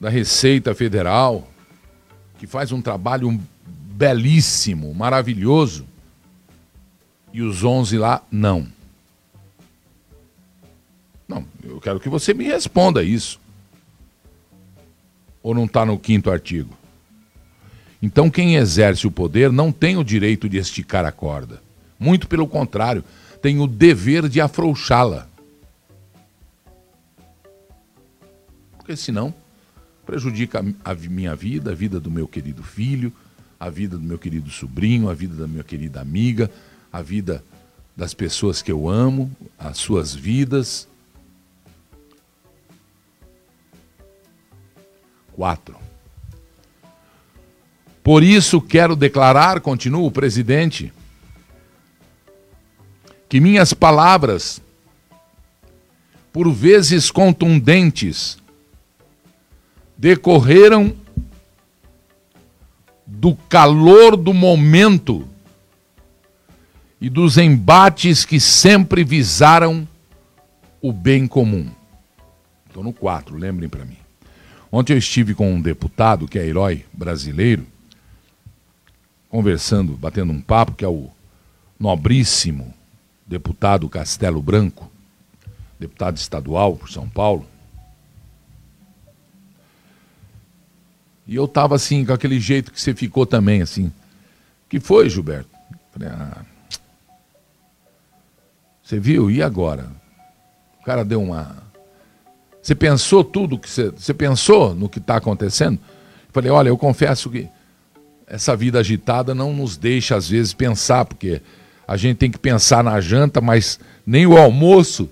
da 0.00 0.08
Receita 0.08 0.74
Federal, 0.74 1.48
que 2.38 2.46
faz 2.46 2.72
um 2.72 2.82
trabalho 2.82 3.40
belíssimo, 3.64 4.92
maravilhoso, 4.94 5.86
e 7.32 7.42
os 7.42 7.64
11 7.64 7.98
lá 7.98 8.22
não? 8.30 8.66
Não, 11.28 11.44
eu 11.64 11.80
quero 11.80 11.98
que 11.98 12.08
você 12.08 12.32
me 12.32 12.44
responda 12.44 13.02
isso. 13.02 13.40
Ou 15.42 15.54
não 15.54 15.64
está 15.64 15.84
no 15.84 15.98
quinto 15.98 16.30
artigo? 16.30 16.76
Então, 18.00 18.30
quem 18.30 18.56
exerce 18.56 19.06
o 19.06 19.10
poder 19.10 19.50
não 19.50 19.72
tem 19.72 19.96
o 19.96 20.04
direito 20.04 20.48
de 20.48 20.58
esticar 20.58 21.04
a 21.04 21.12
corda. 21.12 21.62
Muito 21.98 22.28
pelo 22.28 22.46
contrário, 22.46 23.02
tem 23.40 23.58
o 23.58 23.66
dever 23.66 24.28
de 24.28 24.40
afrouxá-la. 24.40 25.28
Porque 28.86 28.96
senão 28.96 29.34
prejudica 30.06 30.64
a 30.84 30.94
minha 30.94 31.34
vida, 31.34 31.72
a 31.72 31.74
vida 31.74 31.98
do 31.98 32.08
meu 32.08 32.28
querido 32.28 32.62
filho, 32.62 33.12
a 33.58 33.68
vida 33.68 33.98
do 33.98 34.04
meu 34.04 34.16
querido 34.16 34.48
sobrinho, 34.48 35.10
a 35.10 35.12
vida 35.12 35.34
da 35.34 35.48
minha 35.48 35.64
querida 35.64 36.00
amiga, 36.00 36.48
a 36.92 37.02
vida 37.02 37.42
das 37.96 38.14
pessoas 38.14 38.62
que 38.62 38.70
eu 38.70 38.88
amo, 38.88 39.28
as 39.58 39.78
suas 39.78 40.14
vidas. 40.14 40.86
Quatro. 45.32 45.76
Por 48.04 48.22
isso 48.22 48.60
quero 48.60 48.94
declarar, 48.94 49.60
continua 49.60 50.06
o 50.06 50.12
presidente, 50.12 50.92
que 53.28 53.40
minhas 53.40 53.74
palavras, 53.74 54.62
por 56.32 56.48
vezes 56.52 57.10
contundentes, 57.10 58.38
decorreram 59.96 60.94
do 63.06 63.34
calor 63.34 64.16
do 64.16 64.34
momento 64.34 65.26
e 67.00 67.08
dos 67.08 67.38
embates 67.38 68.24
que 68.24 68.40
sempre 68.40 69.04
visaram 69.04 69.86
o 70.82 70.92
bem 70.92 71.26
comum. 71.26 71.68
Estou 72.66 72.82
no 72.82 72.92
4, 72.92 73.36
lembrem 73.36 73.68
para 73.68 73.84
mim. 73.84 73.96
Ontem 74.70 74.92
eu 74.92 74.98
estive 74.98 75.34
com 75.34 75.52
um 75.52 75.60
deputado 75.60 76.26
que 76.26 76.38
é 76.38 76.44
herói 76.44 76.84
brasileiro, 76.92 77.66
conversando, 79.28 79.96
batendo 79.96 80.32
um 80.32 80.40
papo, 80.40 80.72
que 80.72 80.84
é 80.84 80.88
o 80.88 81.08
nobríssimo 81.78 82.74
deputado 83.26 83.88
Castelo 83.88 84.42
Branco, 84.42 84.90
deputado 85.78 86.16
estadual 86.16 86.76
por 86.76 86.90
São 86.90 87.08
Paulo. 87.08 87.46
E 91.26 91.34
eu 91.34 91.44
estava 91.46 91.74
assim, 91.74 92.04
com 92.04 92.12
aquele 92.12 92.38
jeito 92.38 92.70
que 92.70 92.80
você 92.80 92.94
ficou 92.94 93.26
também, 93.26 93.62
assim. 93.62 93.92
que 94.68 94.78
foi, 94.78 95.08
Gilberto? 95.08 95.50
Falei, 95.92 96.08
ah, 96.08 96.44
você 98.82 99.00
viu? 99.00 99.28
E 99.30 99.42
agora? 99.42 99.90
O 100.80 100.84
cara 100.84 101.04
deu 101.04 101.20
uma. 101.20 101.56
Você 102.62 102.74
pensou 102.74 103.24
tudo 103.24 103.58
que 103.58 103.68
você. 103.68 103.90
Você 103.90 104.14
pensou 104.14 104.74
no 104.74 104.88
que 104.88 104.98
está 104.98 105.16
acontecendo? 105.16 105.80
Falei, 106.32 106.50
olha, 106.50 106.68
eu 106.68 106.78
confesso 106.78 107.28
que 107.28 107.48
essa 108.26 108.54
vida 108.54 108.78
agitada 108.78 109.34
não 109.34 109.52
nos 109.52 109.76
deixa, 109.76 110.14
às 110.14 110.28
vezes, 110.28 110.52
pensar, 110.52 111.04
porque 111.04 111.40
a 111.88 111.96
gente 111.96 112.18
tem 112.18 112.30
que 112.30 112.38
pensar 112.38 112.84
na 112.84 113.00
janta, 113.00 113.40
mas 113.40 113.80
nem 114.06 114.26
o 114.26 114.36
almoço 114.36 115.08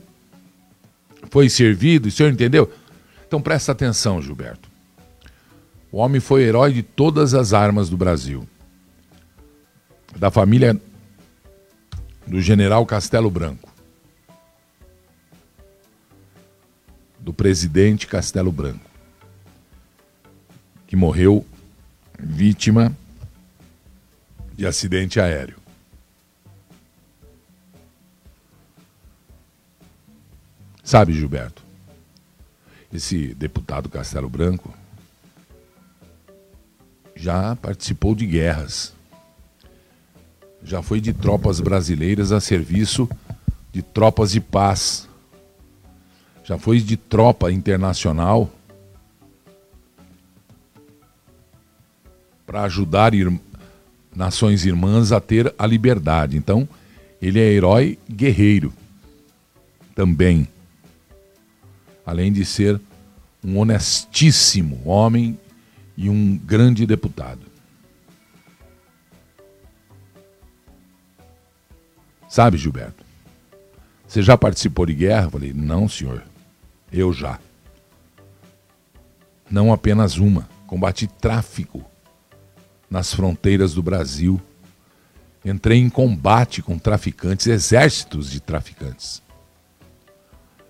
foi 1.30 1.48
servido, 1.48 2.08
o 2.08 2.10
senhor 2.10 2.32
entendeu? 2.32 2.70
Então 3.26 3.40
presta 3.40 3.72
atenção, 3.72 4.22
Gilberto. 4.22 4.73
O 5.94 5.98
homem 5.98 6.20
foi 6.20 6.42
herói 6.42 6.72
de 6.72 6.82
todas 6.82 7.34
as 7.34 7.52
armas 7.52 7.88
do 7.88 7.96
Brasil. 7.96 8.44
Da 10.16 10.28
família 10.28 10.76
do 12.26 12.40
general 12.40 12.84
Castelo 12.84 13.30
Branco. 13.30 13.72
Do 17.20 17.32
presidente 17.32 18.08
Castelo 18.08 18.50
Branco. 18.50 18.90
Que 20.88 20.96
morreu 20.96 21.46
vítima 22.18 22.92
de 24.52 24.66
acidente 24.66 25.20
aéreo. 25.20 25.58
Sabe, 30.82 31.12
Gilberto, 31.12 31.62
esse 32.92 33.32
deputado 33.32 33.88
Castelo 33.88 34.28
Branco 34.28 34.74
já 37.14 37.56
participou 37.56 38.14
de 38.14 38.26
guerras. 38.26 38.92
Já 40.62 40.82
foi 40.82 41.00
de 41.00 41.12
tropas 41.12 41.60
brasileiras 41.60 42.32
a 42.32 42.40
serviço 42.40 43.08
de 43.72 43.82
tropas 43.82 44.32
de 44.32 44.40
paz. 44.40 45.08
Já 46.42 46.58
foi 46.58 46.80
de 46.80 46.96
tropa 46.96 47.50
internacional 47.50 48.50
para 52.46 52.62
ajudar 52.62 53.14
ir... 53.14 53.32
nações 54.14 54.64
irmãs 54.64 55.12
a 55.12 55.20
ter 55.20 55.52
a 55.58 55.66
liberdade. 55.66 56.36
Então, 56.36 56.68
ele 57.20 57.40
é 57.40 57.52
herói 57.52 57.98
guerreiro 58.10 58.72
também. 59.94 60.46
Além 62.06 62.32
de 62.32 62.44
ser 62.44 62.80
um 63.42 63.58
honestíssimo 63.58 64.80
homem 64.84 65.38
e 65.96 66.08
um 66.08 66.36
grande 66.36 66.86
deputado. 66.86 67.46
Sabe, 72.28 72.58
Gilberto? 72.58 73.04
Você 74.08 74.22
já 74.22 74.36
participou 74.36 74.86
de 74.86 74.94
guerra? 74.94 75.26
Eu 75.26 75.30
falei, 75.30 75.52
não, 75.52 75.88
senhor. 75.88 76.22
Eu 76.92 77.12
já. 77.12 77.38
Não 79.50 79.72
apenas 79.72 80.16
uma. 80.16 80.48
Combati 80.66 81.06
tráfico 81.06 81.84
nas 82.90 83.12
fronteiras 83.14 83.74
do 83.74 83.82
Brasil. 83.82 84.40
Entrei 85.44 85.78
em 85.78 85.90
combate 85.90 86.62
com 86.62 86.78
traficantes, 86.78 87.46
exércitos 87.46 88.30
de 88.30 88.40
traficantes. 88.40 89.22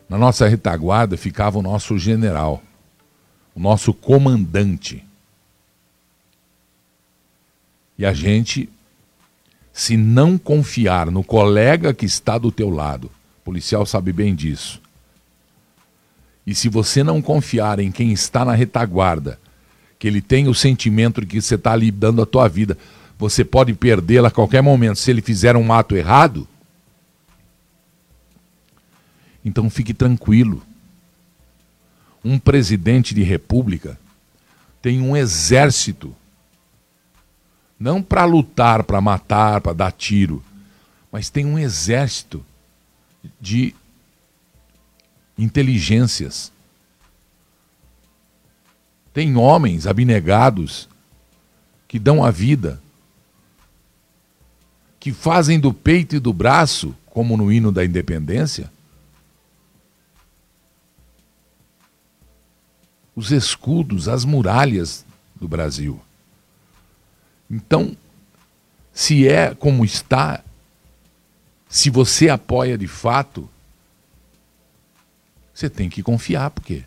Na 0.09 0.19
nossa 0.19 0.47
retaguarda 0.47 1.17
ficava 1.17 1.59
o 1.59 1.63
nosso 1.63 1.99
general, 1.99 2.63
o 3.55 3.61
nosso 3.61 3.95
comandante. 3.95 5.05
E 7.98 8.04
a 8.04 8.12
gente, 8.12 8.68
se 9.72 9.96
não 9.96 10.37
confiar 10.37 11.11
no 11.11 11.22
colega 11.22 11.94
que 11.94 12.07
está 12.07 12.38
do 12.38 12.50
teu 12.50 12.70
lado, 12.70 13.07
o 13.40 13.44
policial 13.44 13.87
sabe 13.87 14.12
bem 14.12 14.35
disso. 14.35 14.80
E 16.46 16.54
se 16.54 16.68
você 16.68 17.02
não 17.02 17.22
confiar 17.22 17.78
em 17.78 17.90
quem 17.90 18.12
está 18.12 18.44
na 18.44 18.54
retaguarda, 18.54 19.38
que 19.98 20.07
ele 20.07 20.20
tem 20.20 20.48
o 20.48 20.54
sentimento 20.54 21.20
de 21.20 21.26
que 21.26 21.40
você 21.40 21.54
está 21.54 21.72
ali 21.72 21.90
dando 21.90 22.20
a 22.20 22.26
tua 22.26 22.48
vida, 22.48 22.76
você 23.18 23.44
pode 23.44 23.72
perdê-la 23.72 24.28
a 24.28 24.30
qualquer 24.30 24.62
momento 24.62 24.98
se 24.98 25.11
ele 25.11 25.22
fizer 25.22 25.57
um 25.57 25.72
ato 25.72 25.96
errado. 25.96 26.46
Então 29.44 29.70
fique 29.70 29.94
tranquilo. 29.94 30.62
Um 32.24 32.38
presidente 32.38 33.14
de 33.14 33.22
república 33.22 33.98
tem 34.83 35.00
um 35.00 35.16
exército 35.16 36.14
não 37.79 38.03
para 38.03 38.25
lutar, 38.25 38.85
para 38.85 39.01
matar, 39.01 39.61
para 39.61 39.73
dar 39.73 39.93
tiro, 39.93 40.43
mas 41.11 41.31
tem 41.31 41.45
um 41.45 41.59
exército 41.59 42.45
de 43.41 43.75
inteligências. 45.39 46.53
Tem 49.13 49.37
homens 49.37 49.87
abnegados 49.87 50.89
que 51.87 51.99
dão 51.99 52.25
a 52.25 52.31
vida, 52.31 52.81
que 54.99 55.13
fazem 55.13 55.61
do 55.61 55.73
peito 55.73 56.17
e 56.17 56.19
do 56.19 56.33
braço, 56.33 56.95
como 57.07 57.37
no 57.37 57.53
hino 57.53 57.71
da 57.71 57.85
independência, 57.85 58.73
os 63.15 63.31
escudos, 63.31 64.09
as 64.09 64.25
muralhas 64.25 65.05
do 65.37 65.47
Brasil. 65.47 66.01
Então, 67.55 67.97
se 68.93 69.29
é 69.29 69.55
como 69.55 69.85
está, 69.85 70.43
se 71.69 71.88
você 71.88 72.29
apoia 72.29 72.77
de 72.77 72.88
fato, 72.88 73.49
você 75.55 75.71
tem 75.71 75.88
que 75.88 76.03
confiar, 76.03 76.51
porque 76.51 76.83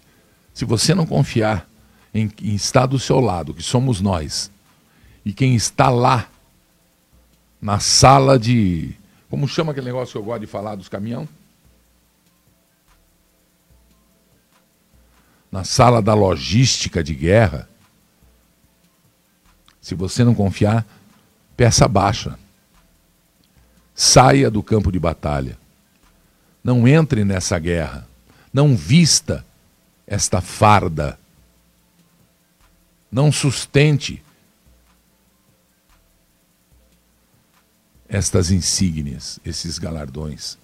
se 0.54 0.66
você 0.66 0.94
não 0.94 1.06
confiar 1.06 1.70
em 2.14 2.28
quem 2.28 2.54
está 2.54 2.86
do 2.86 3.00
seu 3.00 3.22
lado, 3.22 3.54
que 3.54 3.64
somos 3.64 4.02
nós, 4.02 4.52
e 5.24 5.32
quem 5.32 5.56
está 5.56 5.90
lá, 5.90 6.30
na 7.62 7.80
sala 7.80 8.38
de. 8.38 8.94
Como 9.30 9.48
chama 9.48 9.72
aquele 9.72 9.88
negócio 9.88 10.12
que 10.12 10.18
eu 10.18 10.24
gosto 10.24 10.42
de 10.42 10.48
falar 10.48 10.76
dos 10.76 10.90
caminhão? 10.90 11.30
Na 15.50 15.64
sala 15.64 16.02
da 16.02 16.14
logística 16.14 17.02
de 17.02 17.16
guerra, 17.16 17.70
se 19.88 19.96
você 19.96 20.22
não 20.22 20.36
confiar, 20.36 20.86
peça 21.56 21.88
baixa. 21.88 22.38
Saia 23.96 24.52
do 24.52 24.62
campo 24.62 24.92
de 24.92 25.00
batalha. 25.00 25.58
Não 26.62 26.86
entre 26.86 27.24
nessa 27.24 27.58
guerra. 27.58 28.06
Não 28.52 28.76
vista 28.76 29.46
esta 30.06 30.42
farda. 30.42 31.18
Não 33.10 33.32
sustente 33.32 34.22
estas 38.10 38.52
insígnias, 38.52 39.40
esses 39.46 39.80
galardões. 39.80 40.58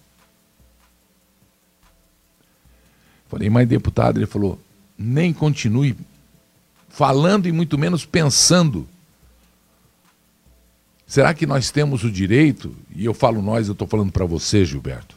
Falei, 3.30 3.50
mas 3.50 3.70
deputado, 3.70 4.20
ele 4.20 4.26
falou, 4.26 4.60
nem 4.98 5.32
continue 5.32 5.96
falando 6.90 7.48
e 7.48 7.54
muito 7.54 7.78
menos 7.78 8.06
pensando 8.06 8.86
Será 11.06 11.34
que 11.34 11.46
nós 11.46 11.70
temos 11.70 12.04
o 12.04 12.12
direito, 12.12 12.76
e 12.96 13.06
eu 13.06 13.14
falo 13.14 13.42
nós, 13.42 13.68
eu 13.68 13.74
estou 13.74 13.88
falando 13.88 14.12
para 14.12 14.26
você, 14.26 14.66
Gilberto, 14.66 15.16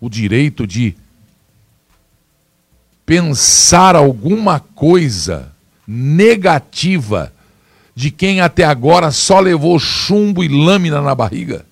o 0.00 0.10
direito 0.10 0.66
de 0.66 0.94
pensar 3.06 3.94
alguma 3.94 4.60
coisa 4.60 5.52
negativa 5.86 7.32
de 7.94 8.10
quem 8.10 8.40
até 8.40 8.64
agora 8.64 9.10
só 9.10 9.40
levou 9.40 9.78
chumbo 9.78 10.44
e 10.44 10.48
lâmina 10.48 11.00
na 11.00 11.14
barriga? 11.14 11.64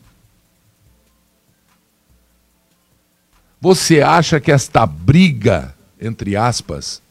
Você 3.61 4.01
acha 4.01 4.41
que 4.41 4.53
esta 4.53 4.87
briga, 4.87 5.75
entre 6.01 6.37
aspas, 6.37 7.03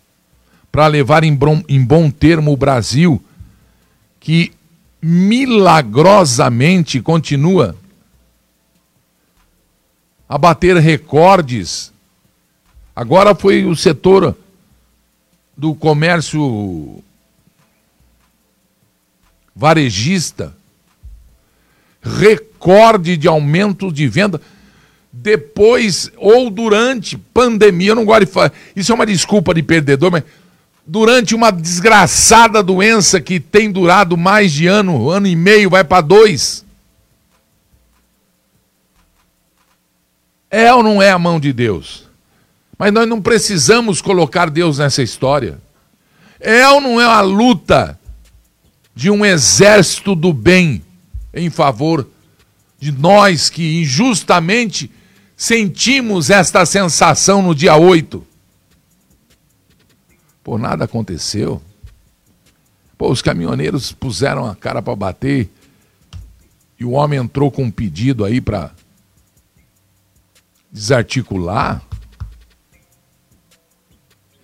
para 0.71 0.87
levar 0.87 1.23
em 1.23 1.35
bom, 1.35 2.09
termo 2.09 2.51
o 2.51 2.57
Brasil, 2.57 3.23
que 4.19 4.51
milagrosamente 5.03 7.01
continua 7.01 7.75
a 10.29 10.37
bater 10.37 10.77
recordes. 10.77 11.91
Agora 12.95 13.35
foi 13.35 13.65
o 13.65 13.75
setor 13.75 14.37
do 15.57 15.75
comércio 15.75 17.03
varejista 19.53 20.55
recorde 22.01 23.17
de 23.17 23.27
aumento 23.27 23.91
de 23.91 24.07
venda 24.07 24.39
depois 25.11 26.09
ou 26.17 26.49
durante 26.49 27.17
pandemia, 27.17 27.91
eu 27.91 27.95
não 27.95 28.05
gosto 28.05 28.25
de 28.25 28.31
falar, 28.31 28.51
isso 28.75 28.91
é 28.91 28.95
uma 28.95 29.05
desculpa 29.05 29.53
de 29.53 29.61
perdedor, 29.61 30.11
mas 30.11 30.23
durante 30.85 31.33
uma 31.33 31.51
desgraçada 31.51 32.61
doença 32.61 33.21
que 33.21 33.39
tem 33.39 33.71
durado 33.71 34.17
mais 34.17 34.51
de 34.51 34.67
ano, 34.67 35.09
ano 35.09 35.27
e 35.27 35.35
meio, 35.35 35.69
vai 35.69 35.83
para 35.83 36.01
dois. 36.01 36.65
É 40.49 40.73
ou 40.73 40.83
não 40.83 41.01
é 41.01 41.09
a 41.09 41.17
mão 41.17 41.39
de 41.39 41.51
Deus? 41.51 42.07
Mas 42.77 42.91
nós 42.91 43.07
não 43.07 43.21
precisamos 43.21 44.01
colocar 44.01 44.49
Deus 44.49 44.77
nessa 44.77 45.01
história. 45.01 45.59
É 46.39 46.67
ou 46.67 46.81
não 46.81 46.99
é 46.99 47.05
a 47.05 47.21
luta 47.21 47.97
de 48.93 49.09
um 49.09 49.25
exército 49.25 50.13
do 50.13 50.33
bem 50.33 50.83
em 51.33 51.49
favor 51.49 52.07
de 52.79 52.91
nós 52.91 53.49
que 53.49 53.79
injustamente 53.81 54.91
sentimos 55.35 56.29
esta 56.29 56.65
sensação 56.65 57.41
no 57.41 57.55
dia 57.55 57.75
8. 57.75 58.32
Pô, 60.43 60.57
nada 60.57 60.85
aconteceu. 60.85 61.61
Pô, 62.97 63.11
os 63.11 63.21
caminhoneiros 63.21 63.91
puseram 63.91 64.45
a 64.45 64.55
cara 64.55 64.81
para 64.81 64.95
bater 64.95 65.49
e 66.79 66.85
o 66.85 66.91
homem 66.91 67.19
entrou 67.19 67.49
com 67.49 67.63
um 67.63 67.71
pedido 67.71 68.25
aí 68.25 68.41
para 68.41 68.71
desarticular. 70.71 71.81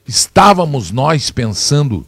Estávamos 0.07 0.91
nós 0.91 1.29
pensando 1.29 2.05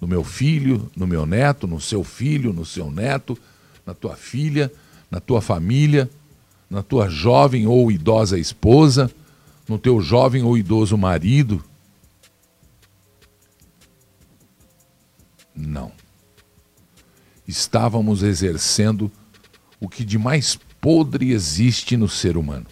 no 0.00 0.08
meu 0.08 0.24
filho, 0.24 0.90
no 0.96 1.06
meu 1.06 1.26
neto, 1.26 1.66
no 1.66 1.80
seu 1.80 2.02
filho, 2.02 2.52
no 2.52 2.64
seu 2.64 2.90
neto, 2.90 3.38
na 3.84 3.94
tua 3.94 4.16
filha, 4.16 4.72
na 5.10 5.20
tua 5.20 5.40
família 5.40 6.10
na 6.68 6.82
tua 6.82 7.08
jovem 7.08 7.66
ou 7.66 7.90
idosa 7.90 8.38
esposa, 8.38 9.10
no 9.68 9.78
teu 9.78 10.00
jovem 10.00 10.42
ou 10.42 10.58
idoso 10.58 10.96
marido? 10.98 11.62
Não. 15.56 15.90
Estávamos 17.48 18.22
exercendo 18.22 19.10
o 19.80 19.88
que 19.88 20.04
de 20.04 20.18
mais 20.18 20.56
podre 20.80 21.32
existe 21.32 21.96
no 21.96 22.08
ser 22.08 22.36
humano: 22.36 22.66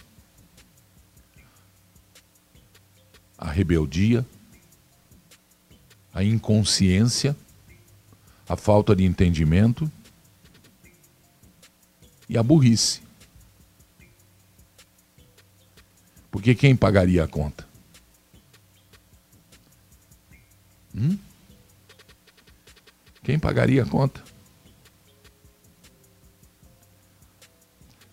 a 3.37 3.49
rebeldia, 3.49 4.25
a 6.13 6.23
inconsciência, 6.23 7.35
a 8.47 8.55
falta 8.55 8.95
de 8.95 9.03
entendimento 9.03 9.91
e 12.29 12.37
a 12.37 12.43
burrice. 12.43 13.01
Porque 16.29 16.53
quem 16.53 16.75
pagaria 16.75 17.23
a 17.23 17.27
conta? 17.27 17.65
Hum? 20.93 21.17
Quem 23.25 23.39
pagaria 23.39 23.81
a 23.81 23.85
conta? 23.87 24.21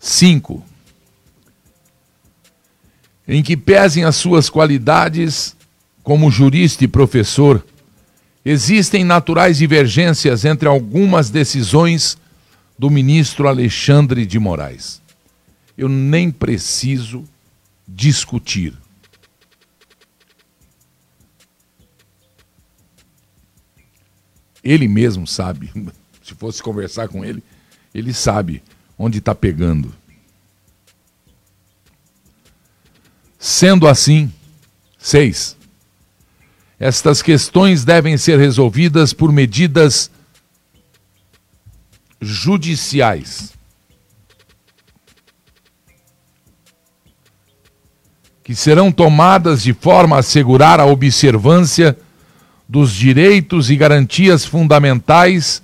Cinco. 0.01 0.64
Em 3.29 3.42
que 3.42 3.55
pesem 3.55 4.05
as 4.05 4.16
suas 4.16 4.48
qualidades 4.48 5.55
como 6.03 6.31
jurista 6.31 6.83
e 6.83 6.88
professor, 6.88 7.64
existem 8.42 9.05
naturais 9.05 9.59
divergências 9.59 10.46
entre 10.46 10.66
algumas 10.66 11.29
decisões 11.29 12.16
do 12.79 12.88
ministro 12.88 13.46
Alexandre 13.46 14.25
de 14.25 14.38
Moraes. 14.38 15.03
Eu 15.77 15.90
nem 15.90 16.31
preciso 16.31 17.22
discutir. 17.87 18.81
Ele 24.62 24.87
mesmo 24.87 25.27
sabe, 25.27 25.70
se 26.22 26.35
fosse 26.35 26.62
conversar 26.62 27.09
com 27.09 27.25
ele, 27.25 27.42
ele 27.94 28.12
sabe 28.12 28.62
onde 28.98 29.18
está 29.18 29.35
pegando. 29.35 29.94
Sendo 33.38 33.88
assim, 33.88 34.33
seis, 34.98 35.57
estas 36.79 37.20
questões 37.22 37.85
devem 37.85 38.16
ser 38.16 38.38
resolvidas 38.38 39.12
por 39.12 39.33
medidas 39.33 40.11
judiciais. 42.20 43.53
que 48.44 48.55
serão 48.55 48.90
tomadas 48.90 49.62
de 49.62 49.72
forma 49.72 50.16
a 50.16 50.18
assegurar 50.18 50.81
a 50.81 50.87
observância 50.87 51.96
dos 52.72 52.90
direitos 52.90 53.68
e 53.68 53.76
garantias 53.76 54.46
fundamentais 54.46 55.62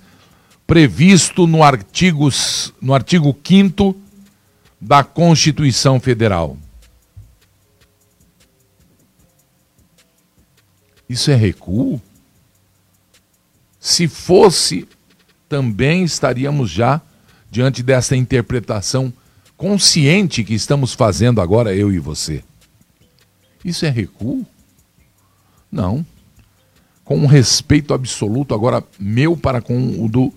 previsto 0.67 1.47
no 1.47 1.63
artigo, 1.63 2.29
no 2.79 2.93
artigo 2.93 3.35
5 3.43 3.99
da 4.79 5.03
Constituição 5.03 5.99
Federal. 5.99 6.55
Isso 11.09 11.31
é 11.31 11.35
recuo? 11.35 11.99
Se 13.79 14.07
fosse, 14.07 14.87
também 15.49 16.03
estaríamos 16.03 16.69
já 16.69 17.01
diante 17.49 17.81
dessa 17.81 18.15
interpretação 18.15 19.11
consciente 19.57 20.43
que 20.43 20.53
estamos 20.53 20.93
fazendo 20.93 21.41
agora, 21.41 21.73
eu 21.73 21.91
e 21.91 21.97
você. 21.97 22.43
Isso 23.65 23.83
é 23.83 23.89
recuo? 23.89 24.45
Não. 25.71 26.05
Com 27.09 27.17
um 27.17 27.25
respeito 27.25 27.91
absoluto, 27.91 28.53
agora 28.53 28.83
meu 28.99 29.35
para 29.35 29.63
com 29.63 30.05
o 30.05 30.07
do 30.07 30.31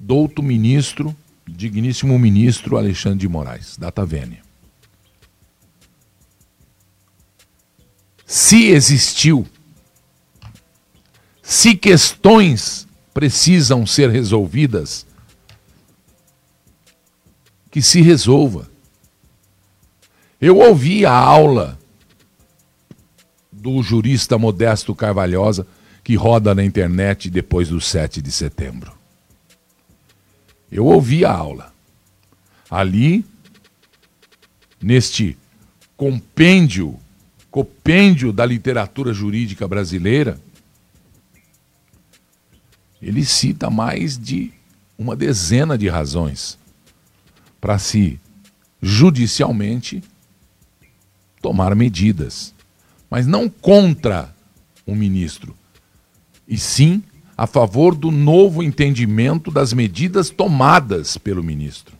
douto 0.00 0.42
ministro, 0.42 1.14
digníssimo 1.46 2.18
ministro 2.18 2.78
Alexandre 2.78 3.18
de 3.18 3.28
Moraes, 3.28 3.76
data 3.76 4.06
vênia. 4.06 4.40
Se 8.24 8.68
existiu, 8.68 9.46
se 11.42 11.74
questões 11.74 12.88
precisam 13.12 13.86
ser 13.86 14.08
resolvidas, 14.08 15.06
que 17.70 17.82
se 17.82 18.00
resolva. 18.00 18.66
Eu 20.40 20.56
ouvi 20.56 21.04
a 21.04 21.12
aula 21.12 21.78
do 23.52 23.82
jurista 23.82 24.38
Modesto 24.38 24.94
Carvalhosa, 24.94 25.66
que 26.08 26.14
roda 26.14 26.54
na 26.54 26.64
internet 26.64 27.28
depois 27.28 27.68
do 27.68 27.82
7 27.82 28.22
de 28.22 28.32
setembro. 28.32 28.94
Eu 30.72 30.86
ouvi 30.86 31.22
a 31.22 31.30
aula. 31.30 31.70
Ali, 32.70 33.26
neste 34.80 35.36
compêndio, 35.98 36.98
compêndio 37.50 38.32
da 38.32 38.46
literatura 38.46 39.12
jurídica 39.12 39.68
brasileira, 39.68 40.40
ele 43.02 43.22
cita 43.22 43.68
mais 43.68 44.16
de 44.16 44.50
uma 44.96 45.14
dezena 45.14 45.76
de 45.76 45.90
razões 45.90 46.58
para 47.60 47.78
se 47.78 48.18
judicialmente 48.80 50.02
tomar 51.42 51.74
medidas 51.74 52.54
mas 53.10 53.26
não 53.26 53.46
contra 53.48 54.34
o 54.86 54.94
ministro, 54.94 55.57
e 56.48 56.56
sim 56.56 57.02
a 57.36 57.46
favor 57.46 57.94
do 57.94 58.10
novo 58.10 58.62
entendimento 58.62 59.50
das 59.50 59.72
medidas 59.72 60.30
tomadas 60.30 61.18
pelo 61.18 61.42
ministro. 61.42 61.96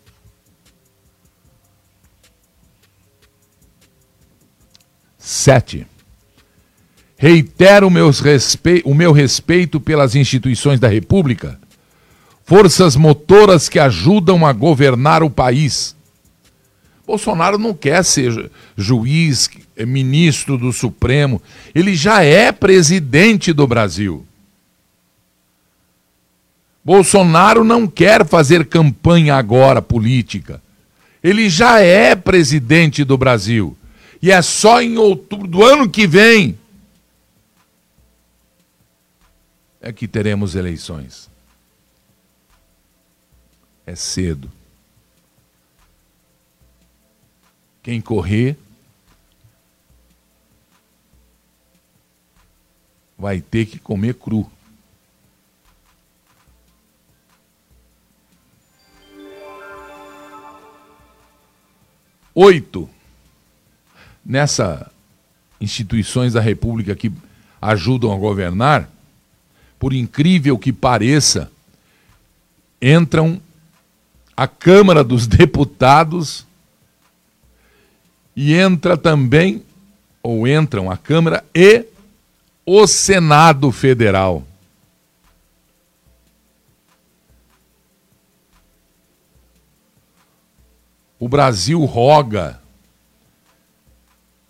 Sete. 5.17 5.87
Reitero 7.17 7.89
o 7.89 8.95
meu 8.95 9.13
respeito 9.13 9.81
pelas 9.81 10.15
instituições 10.15 10.81
da 10.81 10.89
República, 10.89 11.61
forças 12.45 12.97
motoras 12.97 13.69
que 13.69 13.79
ajudam 13.79 14.47
a 14.47 14.53
governar 14.53 15.23
o 15.23 15.31
país 15.31 15.97
Bolsonaro 17.09 17.57
não 17.57 17.73
quer 17.73 18.05
ser 18.05 18.51
juiz, 18.77 19.49
é 19.75 19.87
ministro 19.87 20.59
do 20.59 20.71
Supremo. 20.75 21.41
Ele 21.75 21.97
já 21.97 22.23
é 22.23 22.53
presidente 22.53 23.51
do 23.51 23.67
Brasil. 23.67 24.27
Bolsonaro 26.89 27.65
não 27.65 27.87
quer 27.87 28.27
fazer 28.27 28.65
campanha 28.65 29.37
agora 29.37 29.83
política. 29.83 30.63
Ele 31.23 31.51
já 31.51 31.81
é 31.81 32.17
presidente 32.17 33.05
do 33.05 33.19
Brasil. 33.19 33.77
E 34.23 34.31
é 34.31 34.41
só 34.41 34.81
em 34.81 34.97
outubro 34.97 35.47
do 35.47 35.63
ano 35.63 35.87
que 35.91 36.07
vem 36.07 36.59
é 39.83 39.93
que 39.93 40.09
teremos 40.09 40.55
eleições. 40.55 41.29
É 43.85 43.95
cedo. 43.95 44.51
Quem 47.83 48.01
correr 48.01 48.57
vai 53.19 53.43
ter 53.43 53.67
que 53.67 53.79
comer 53.79 54.15
cru. 54.15 54.51
Oito. 62.41 62.89
Nessa 64.25 64.93
instituições 65.61 66.35
da 66.35 66.41
República 66.41 66.95
que 66.95 67.11
ajudam 67.61 68.13
a 68.13 68.17
governar, 68.17 68.89
por 69.77 69.93
incrível 69.93 70.57
que 70.57 70.73
pareça, 70.73 71.51
entram 72.81 73.43
a 74.37 74.47
Câmara 74.47 75.03
dos 75.03 75.27
Deputados 75.27 76.47
e 78.37 78.55
entra 78.55 78.97
também, 78.97 79.65
ou 80.23 80.47
entram 80.47 80.89
a 80.89 80.97
Câmara 80.97 81.45
e 81.53 81.87
o 82.65 82.87
Senado 82.87 83.73
Federal. 83.73 84.47
O 91.19 91.29
Brasil 91.29 91.85
roga 91.85 92.61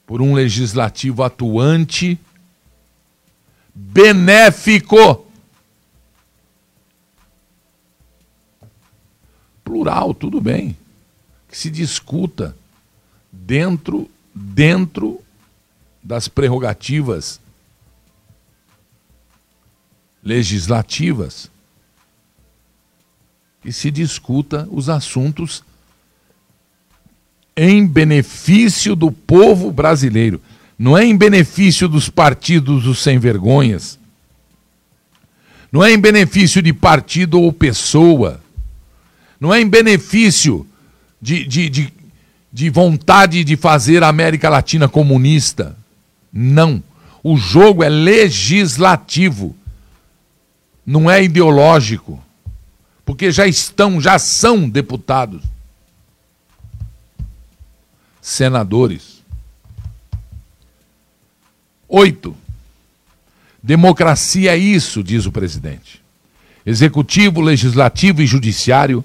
por 0.07 0.23
um 0.23 0.35
legislativo 0.35 1.23
atuante, 1.23 2.19
benéfico. 3.75 5.27
Plural, 9.65 10.15
tudo 10.15 10.41
bem. 10.41 10.77
Que 11.49 11.57
se 11.57 11.71
discuta 11.71 12.57
dentro 13.31 14.11
dentro 14.35 15.21
das 16.03 16.29
prerrogativas 16.29 17.41
legislativas 20.23 21.51
que 23.61 23.73
se 23.73 23.91
discuta 23.91 24.69
os 24.71 24.89
assuntos 24.89 25.65
em 27.61 27.85
benefício 27.85 28.95
do 28.95 29.11
povo 29.11 29.73
brasileiro, 29.73 30.41
não 30.79 30.97
é 30.97 31.05
em 31.05 31.17
benefício 31.17 31.89
dos 31.89 32.09
partidos 32.09 32.85
dos 32.85 33.03
sem 33.03 33.19
vergonhas, 33.19 33.99
não 35.73 35.85
é 35.85 35.93
em 35.93 35.99
benefício 35.99 36.63
de 36.63 36.73
partido 36.73 37.41
ou 37.41 37.53
pessoa, 37.53 38.41
não 39.41 39.53
é 39.53 39.61
em 39.61 39.69
benefício 39.69 40.65
de, 41.21 41.45
de, 41.45 41.69
de, 41.69 41.93
de 42.53 42.71
vontade 42.71 43.43
de 43.43 43.57
fazer 43.57 44.05
a 44.05 44.09
América 44.09 44.49
Latina 44.49 44.89
comunista. 44.89 45.77
Não. 46.33 46.81
O 47.25 47.37
jogo 47.37 47.83
é 47.83 47.89
legislativo, 47.89 49.55
não 50.87 51.11
é 51.11 51.25
ideológico, 51.25 52.23
porque 53.05 53.33
já 53.33 53.49
estão, 53.49 54.01
já 54.01 54.17
são 54.17 54.69
deputados 54.69 55.43
senadores. 58.29 59.23
Oito. 61.89 62.37
Democracia 63.63 64.53
é 64.53 64.57
isso, 64.57 65.03
diz 65.03 65.27
o 65.27 65.33
presidente. 65.33 66.03
Executivo, 66.65 67.41
legislativo 67.41 68.23
e 68.23 68.27
judiciário 68.27 69.05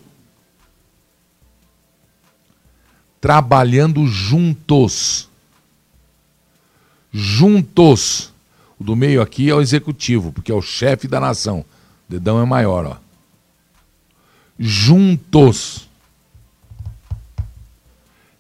trabalhando 3.19 4.05
juntos. 4.05 5.29
Juntos. 7.11 8.33
O 8.77 8.83
do 8.83 8.95
meio 8.95 9.21
aqui 9.21 9.49
é 9.49 9.55
o 9.55 9.61
executivo, 9.61 10.33
porque 10.33 10.51
é 10.51 10.55
o 10.55 10.61
chefe 10.61 11.07
da 11.07 11.21
nação. 11.21 11.59
O 11.59 11.65
dedão 12.11 12.41
é 12.41 12.45
maior, 12.45 12.85
ó. 12.85 12.97
Juntos 14.59 15.87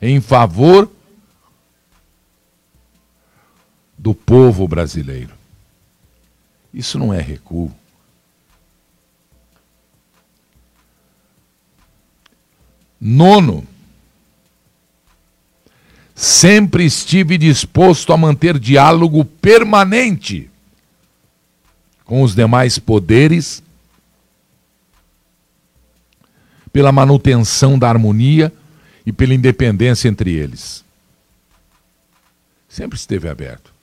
em 0.05 0.19
favor 0.19 0.91
do 3.97 4.13
povo 4.13 4.67
brasileiro. 4.67 5.33
Isso 6.73 6.99
não 6.99 7.13
é 7.13 7.21
recuo. 7.21 7.71
Nono, 12.99 13.65
sempre 16.13 16.83
estive 16.83 17.37
disposto 17.37 18.11
a 18.11 18.17
manter 18.17 18.59
diálogo 18.59 19.23
permanente 19.23 20.49
com 22.03 22.21
os 22.23 22.35
demais 22.35 22.77
poderes 22.77 23.63
pela 26.73 26.91
manutenção 26.91 27.79
da 27.79 27.87
harmonia 27.87 28.51
e 29.05 29.11
pela 29.11 29.33
independência 29.33 30.07
entre 30.07 30.31
eles. 30.31 30.83
Sempre 32.69 32.97
esteve 32.97 33.29
aberto. 33.29 33.73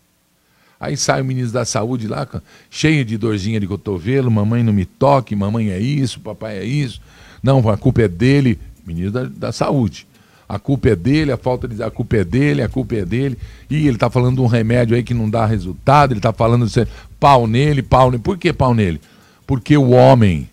Aí 0.80 0.96
sai 0.96 1.20
o 1.20 1.24
ministro 1.24 1.52
da 1.52 1.64
Saúde 1.64 2.08
lá, 2.08 2.26
cheio 2.70 3.04
de 3.04 3.18
dorzinha 3.18 3.60
de 3.60 3.66
cotovelo, 3.66 4.30
mamãe 4.30 4.62
não 4.62 4.72
me 4.72 4.86
toque, 4.86 5.36
mamãe 5.36 5.70
é 5.70 5.78
isso, 5.78 6.20
papai 6.20 6.56
é 6.56 6.64
isso. 6.64 7.02
Não, 7.42 7.68
a 7.68 7.76
culpa 7.76 8.02
é 8.02 8.08
dele, 8.08 8.58
ministro 8.86 9.12
da, 9.12 9.24
da 9.48 9.52
Saúde. 9.52 10.06
A 10.48 10.58
culpa 10.58 10.88
é 10.88 10.96
dele, 10.96 11.30
a 11.30 11.36
falta 11.36 11.68
de. 11.68 11.80
A 11.80 11.90
culpa 11.90 12.16
é 12.16 12.24
dele, 12.24 12.62
a 12.62 12.68
culpa 12.68 12.96
é 12.96 13.04
dele. 13.04 13.38
E 13.70 13.86
ele 13.86 13.90
está 13.90 14.10
falando 14.10 14.36
de 14.36 14.40
um 14.40 14.46
remédio 14.46 14.96
aí 14.96 15.02
que 15.02 15.14
não 15.14 15.30
dá 15.30 15.46
resultado, 15.46 16.12
ele 16.12 16.18
está 16.18 16.32
falando 16.32 16.66
de 16.66 16.88
pau 17.20 17.46
nele, 17.46 17.82
pau 17.82 18.10
nele. 18.10 18.22
Por 18.22 18.36
que 18.36 18.52
pau 18.52 18.74
nele? 18.74 19.00
Porque 19.46 19.76
o 19.76 19.90
homem 19.90 20.48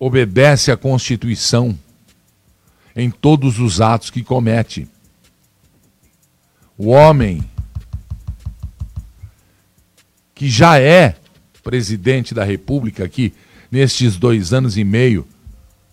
obedece 0.00 0.72
à 0.72 0.76
Constituição 0.76 1.78
em 2.94 3.10
todos 3.10 3.58
os 3.58 3.80
atos 3.80 4.10
que 4.10 4.22
comete. 4.22 4.88
O 6.76 6.88
homem 6.88 7.42
que 10.34 10.48
já 10.48 10.78
é 10.78 11.16
presidente 11.62 12.34
da 12.34 12.44
República, 12.44 13.08
que 13.08 13.32
nestes 13.70 14.16
dois 14.16 14.52
anos 14.52 14.76
e 14.76 14.84
meio 14.84 15.26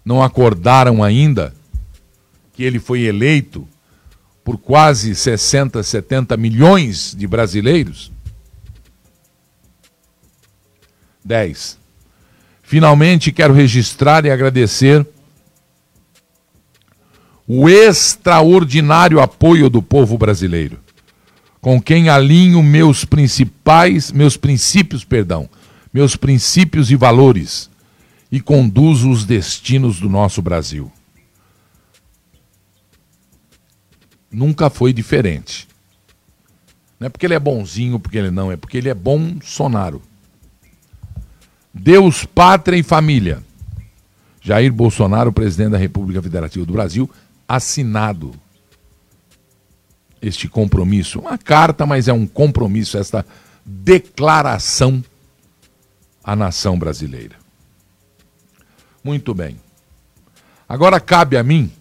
não 0.03 0.23
acordaram 0.23 1.03
ainda 1.03 1.53
que 2.53 2.63
ele 2.63 2.79
foi 2.79 3.01
eleito 3.01 3.67
por 4.43 4.57
quase 4.57 5.13
60, 5.13 5.83
70 5.83 6.35
milhões 6.35 7.13
de 7.15 7.27
brasileiros? 7.27 8.11
10. 11.23 11.77
Finalmente 12.63 13.31
quero 13.31 13.53
registrar 13.53 14.25
e 14.25 14.31
agradecer 14.31 15.05
o 17.51 17.67
extraordinário 17.67 19.19
apoio 19.19 19.71
do 19.71 19.81
povo 19.81 20.19
brasileiro, 20.19 20.79
com 21.59 21.81
quem 21.81 22.07
alinho 22.07 22.61
meus 22.61 23.03
principais, 23.03 24.11
meus 24.11 24.37
princípios, 24.37 25.03
perdão, 25.03 25.49
meus 25.91 26.15
princípios 26.15 26.91
e 26.91 26.95
valores 26.95 27.67
e 28.31 28.39
conduzo 28.39 29.09
os 29.09 29.25
destinos 29.25 29.99
do 29.99 30.07
nosso 30.07 30.43
Brasil. 30.43 30.91
Nunca 34.31 34.69
foi 34.69 34.93
diferente. 34.93 35.67
Não 36.99 37.07
é 37.07 37.09
porque 37.09 37.25
ele 37.25 37.33
é 37.33 37.39
bonzinho, 37.39 37.99
porque 37.99 38.19
ele 38.19 38.29
não, 38.29 38.51
é 38.51 38.57
porque 38.57 38.77
ele 38.77 38.89
é 38.89 38.93
bom 38.93 39.37
sonaro. 39.41 40.03
Deus, 41.73 42.25
pátria 42.25 42.77
e 42.77 42.83
família. 42.83 43.41
Jair 44.39 44.71
Bolsonaro, 44.71 45.33
presidente 45.33 45.71
da 45.71 45.77
República 45.79 46.21
Federativa 46.21 46.63
do 46.63 46.73
Brasil, 46.73 47.09
assinado 47.49 48.31
este 50.21 50.47
compromisso. 50.47 51.19
Uma 51.19 51.35
carta, 51.35 51.83
mas 51.83 52.07
é 52.07 52.13
um 52.13 52.27
compromisso, 52.27 52.95
esta 52.95 53.25
declaração 53.65 55.03
à 56.23 56.35
nação 56.35 56.77
brasileira. 56.77 57.35
Muito 59.03 59.33
bem. 59.33 59.59
Agora 60.67 60.99
cabe 60.99 61.35
a 61.35 61.41
mim 61.41 61.71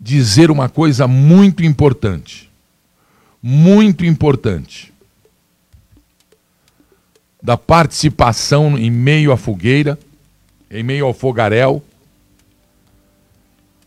dizer 0.00 0.50
uma 0.50 0.70
coisa 0.70 1.06
muito 1.06 1.62
importante. 1.62 2.50
Muito 3.42 4.02
importante. 4.04 4.94
Da 7.42 7.58
participação 7.58 8.78
em 8.78 8.90
meio 8.90 9.30
à 9.30 9.36
fogueira 9.36 9.98
em 10.70 10.82
meio 10.82 11.06
ao 11.06 11.14
fogaréu 11.14 11.82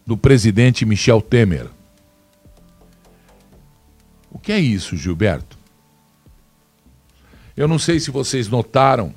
do 0.06 0.18
presidente 0.18 0.86
Michel 0.86 1.22
Temer. 1.22 1.68
O 4.32 4.40
que 4.40 4.52
é 4.52 4.60
isso, 4.60 4.96
Gilberto? 4.96 5.58
Eu 7.56 7.68
não 7.68 7.78
sei 7.78 8.00
se 8.00 8.10
vocês 8.10 8.48
notaram, 8.48 9.14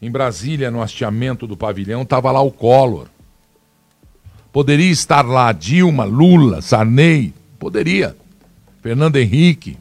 em 0.00 0.10
Brasília, 0.10 0.70
no 0.70 0.82
hasteamento 0.82 1.46
do 1.46 1.56
pavilhão, 1.56 2.02
estava 2.02 2.30
lá 2.30 2.40
o 2.40 2.50
Collor. 2.50 3.08
Poderia 4.52 4.90
estar 4.90 5.26
lá 5.26 5.50
Dilma, 5.50 6.04
Lula, 6.04 6.62
Sarney, 6.62 7.34
poderia. 7.58 8.16
Fernando 8.80 9.16
Henrique. 9.16 9.76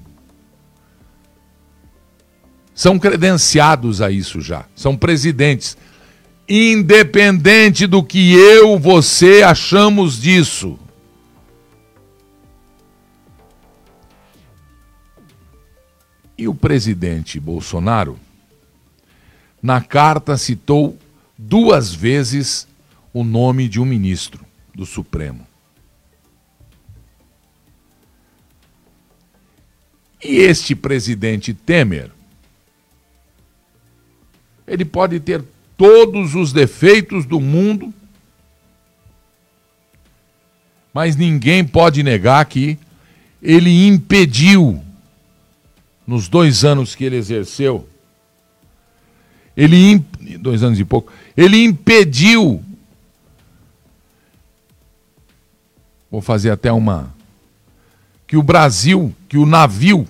São 2.74 2.98
credenciados 2.98 4.02
a 4.02 4.10
isso 4.10 4.42
já. 4.42 4.66
São 4.76 4.98
presidentes. 4.98 5.78
Independente 6.48 7.88
do 7.88 8.04
que 8.04 8.34
eu, 8.34 8.78
você 8.78 9.44
achamos 9.44 10.22
disso. 10.22 10.78
E 16.38 16.48
o 16.48 16.54
presidente 16.54 17.40
Bolsonaro, 17.40 18.20
na 19.62 19.80
carta, 19.80 20.36
citou 20.36 20.98
duas 21.38 21.94
vezes 21.94 22.68
o 23.14 23.24
nome 23.24 23.70
de 23.70 23.80
um 23.80 23.86
ministro 23.86 24.46
do 24.76 24.86
Supremo. 24.86 25.48
E 30.22 30.38
este 30.38 30.74
presidente 30.76 31.54
Temer, 31.54 32.10
ele 34.66 34.86
pode 34.86 35.20
ter 35.20 35.44
todos 35.78 36.36
os 36.36 36.54
defeitos 36.54 37.26
do 37.26 37.40
mundo, 37.40 37.94
mas 40.94 41.16
ninguém 41.16 41.66
pode 41.66 42.04
negar 42.04 42.46
que 42.46 42.78
ele 43.42 43.88
impediu, 43.88 44.82
nos 46.06 46.28
dois 46.28 46.64
anos 46.64 46.96
que 46.96 47.04
ele 47.04 47.18
exerceu, 47.18 47.88
ele 49.56 50.04
dois 50.40 50.64
anos 50.64 50.80
e 50.80 50.86
pouco, 50.86 51.12
ele 51.36 51.64
impediu 51.64 52.64
Vou 56.14 56.22
fazer 56.22 56.52
até 56.52 56.72
uma. 56.72 57.12
Que 58.28 58.38
o 58.38 58.44
Brasil, 58.44 59.12
que 59.28 59.36
o 59.36 59.48
navio 59.48 60.08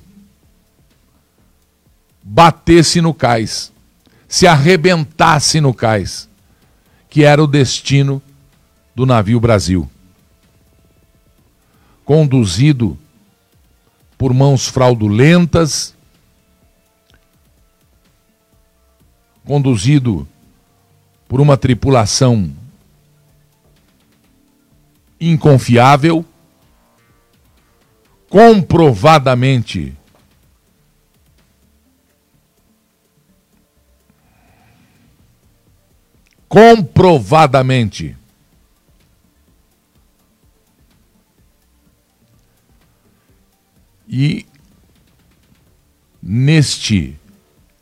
batesse 2.22 3.00
no 3.00 3.14
cais, 3.14 3.72
se 4.34 4.48
arrebentasse 4.48 5.62
no 5.62 5.76
cais, 5.76 6.28
que 7.08 7.24
era 7.24 7.44
o 7.44 7.46
destino 7.46 8.20
do 8.96 9.06
navio 9.06 9.40
Brasil. 9.40 9.88
Conduzido 12.04 12.98
por 14.18 14.34
mãos 14.34 14.68
fraudulentas, 14.68 15.94
conduzido 19.46 20.28
por 21.28 21.40
uma 21.40 21.56
tripulação 21.56 22.52
inconfiável, 25.22 26.26
comprovadamente 28.28 29.96
comprovadamente 36.54 38.16
e 44.08 44.46
neste 46.22 47.18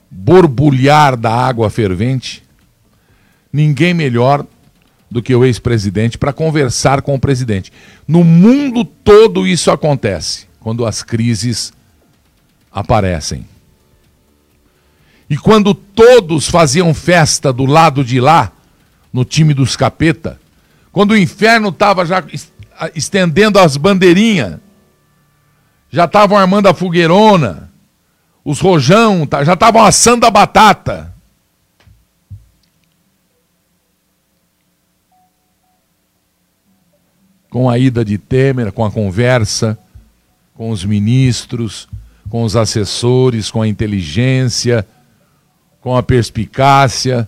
borbulhar 0.10 1.18
da 1.18 1.36
água 1.36 1.70
fervente 1.70 2.42
ninguém 3.52 3.94
melhor 3.94 4.48
do 5.10 5.22
que 5.22 5.36
o 5.36 5.44
ex-presidente 5.44 6.18
para 6.18 6.32
conversar 6.32 7.02
com 7.02 7.14
o 7.14 7.20
presidente. 7.20 7.74
No 8.08 8.24
mundo 8.24 8.86
todo 8.86 9.46
isso 9.46 9.70
acontece 9.70 10.48
quando 10.62 10.86
as 10.86 11.04
crises 11.04 11.74
aparecem. 12.72 13.46
E 15.30 15.36
quando 15.36 15.74
todos 15.74 16.48
faziam 16.48 16.94
festa 16.94 17.52
do 17.52 17.66
lado 17.66 18.02
de 18.02 18.22
lá, 18.22 18.54
no 19.12 19.26
time 19.26 19.54
dos 19.54 19.76
capeta, 19.76 20.40
quando 20.92 21.12
o 21.12 21.18
inferno 21.18 21.70
estava 21.70 22.06
já 22.06 22.24
estendendo 22.96 23.60
as 23.60 23.78
bandeirinhas, 23.78 24.60
já 25.90 26.06
estavam 26.06 26.38
armando 26.38 26.68
a 26.68 26.74
fogueirona, 26.74 27.70
os 28.44 28.60
rojão 28.60 29.26
tá, 29.26 29.44
já 29.44 29.54
estavam 29.54 29.84
assando 29.84 30.26
a 30.26 30.32
batata. 30.32 31.12
com 37.50 37.70
a 37.70 37.78
ida 37.78 38.06
de 38.06 38.18
Temer, 38.18 38.72
com 38.72 38.86
a 38.86 38.90
conversa 38.90 39.78
com 40.62 40.70
os 40.70 40.86
ministros, 40.86 41.88
com 42.30 42.44
os 42.44 42.56
assessores, 42.56 43.50
com 43.50 43.64
a 43.64 43.68
inteligência, 43.68 44.86
com 45.82 45.98
a 45.98 46.04
perspicácia. 46.04 47.28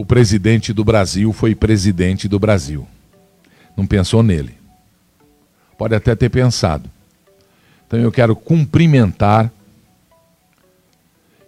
O 0.00 0.04
presidente 0.06 0.72
do 0.72 0.82
Brasil 0.82 1.30
foi 1.30 1.54
presidente 1.54 2.26
do 2.26 2.38
Brasil. 2.38 2.88
Não 3.76 3.86
pensou 3.86 4.22
nele. 4.22 4.54
Pode 5.76 5.94
até 5.94 6.16
ter 6.16 6.30
pensado. 6.30 6.90
Então 7.86 8.00
eu 8.00 8.10
quero 8.10 8.34
cumprimentar 8.34 9.52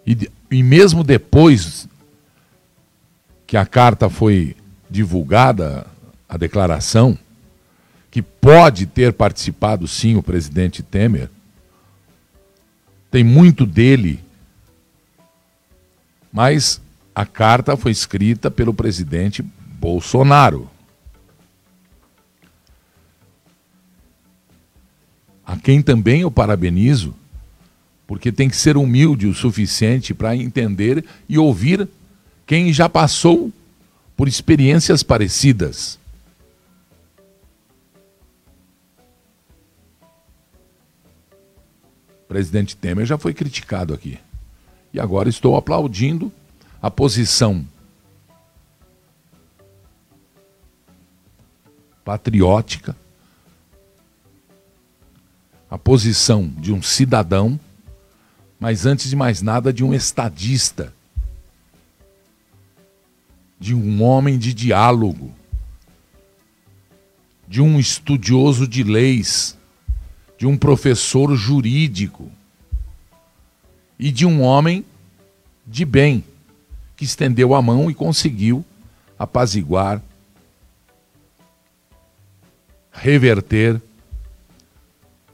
e, 0.05 0.29
e 0.51 0.61
mesmo 0.61 1.03
depois 1.03 1.87
que 3.47 3.57
a 3.57 3.65
carta 3.65 4.07
foi 4.07 4.55
divulgada 4.87 5.87
a 6.29 6.37
declaração 6.37 7.17
que 8.11 8.21
pode 8.21 8.85
ter 8.85 9.13
participado 9.13 9.87
sim 9.87 10.15
o 10.15 10.21
presidente 10.21 10.83
Temer. 10.83 11.27
Tem 13.09 13.23
muito 13.23 13.65
dele. 13.65 14.23
Mas 16.31 16.82
a 17.15 17.25
carta 17.25 17.77
foi 17.77 17.91
escrita 17.91 18.49
pelo 18.49 18.73
presidente 18.73 19.41
Bolsonaro. 19.41 20.69
A 25.45 25.57
quem 25.57 25.81
também 25.81 26.21
eu 26.21 26.31
parabenizo, 26.31 27.13
porque 28.07 28.31
tem 28.31 28.49
que 28.49 28.55
ser 28.55 28.77
humilde 28.77 29.27
o 29.27 29.33
suficiente 29.33 30.13
para 30.13 30.35
entender 30.35 31.05
e 31.29 31.37
ouvir 31.37 31.87
quem 32.47 32.73
já 32.73 32.89
passou 32.89 33.51
por 34.17 34.27
experiências 34.27 35.03
parecidas. 35.03 35.99
O 42.23 42.27
presidente 42.27 42.75
Temer 42.75 43.05
já 43.05 43.17
foi 43.17 43.33
criticado 43.33 43.93
aqui. 43.93 44.17
E 44.91 44.99
agora 44.99 45.29
estou 45.29 45.55
aplaudindo 45.55 46.31
a 46.83 46.91
posição 46.91 47.65
patriótica, 52.03 52.93
a 55.71 55.77
posição 55.77 56.49
de 56.57 56.73
um 56.73 56.81
cidadão, 56.81 57.57
mas 58.59 58.85
antes 58.85 59.09
de 59.09 59.15
mais 59.15 59.41
nada 59.41 59.71
de 59.71 59.81
um 59.81 59.93
estadista 59.93 60.93
de 63.57 63.73
um 63.73 64.03
homem 64.03 64.37
de 64.37 64.53
diálogo, 64.53 65.33
de 67.47 67.61
um 67.61 67.79
estudioso 67.79 68.67
de 68.67 68.83
leis, 68.83 69.57
de 70.37 70.45
um 70.45 70.57
professor 70.57 71.33
jurídico 71.33 72.29
e 73.97 74.11
de 74.11 74.25
um 74.25 74.41
homem 74.41 74.83
de 75.65 75.85
bem 75.85 76.25
que 77.03 77.05
estendeu 77.05 77.53
a 77.53 77.61
mão 77.61 77.91
e 77.91 77.93
conseguiu 77.93 78.63
apaziguar, 79.19 80.01
reverter, 82.93 83.81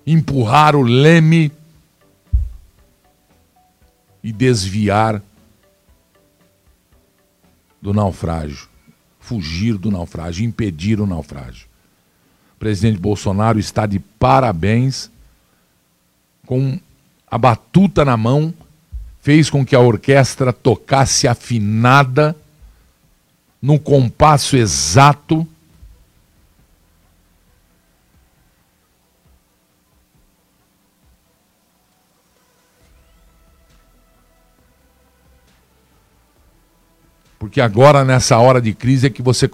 empurrar 0.05 0.75
o 0.75 0.81
leme 0.81 1.51
e 4.23 4.31
desviar 4.31 5.21
do 7.79 7.93
naufrágio, 7.93 8.67
fugir 9.19 9.77
do 9.77 9.91
naufrágio, 9.91 10.43
impedir 10.43 10.99
o 10.99 11.05
naufrágio. 11.05 11.67
O 12.55 12.59
presidente 12.59 12.99
Bolsonaro 12.99 13.59
está 13.59 13.85
de 13.85 13.99
parabéns, 13.99 15.11
com 16.47 16.79
a 17.29 17.37
batuta 17.37 18.03
na 18.03 18.17
mão, 18.17 18.51
fez 19.29 19.47
com 19.47 19.63
que 19.63 19.75
a 19.75 19.79
orquestra 19.79 20.51
tocasse 20.51 21.27
afinada, 21.27 22.35
no 23.61 23.77
compasso 23.77 24.57
exato. 24.57 25.47
Porque 37.37 37.61
agora, 37.61 38.03
nessa 38.03 38.35
hora 38.39 38.59
de 38.59 38.73
crise, 38.73 39.05
é 39.05 39.09
que 39.11 39.21
você 39.21 39.47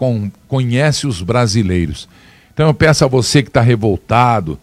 conhece 0.48 1.06
os 1.06 1.22
brasileiros. 1.22 2.08
Então 2.54 2.68
eu 2.68 2.74
peço 2.74 3.04
a 3.04 3.10
você 3.10 3.44
que 3.44 3.50
está 3.50 3.60
revoltado, 3.60 4.58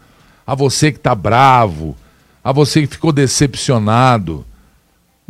a 0.47 0.55
você 0.55 0.91
que 0.91 0.97
está 0.97 1.15
bravo, 1.15 1.95
a 2.43 2.51
você 2.51 2.81
que 2.81 2.95
ficou 2.95 3.13
decepcionado. 3.13 4.47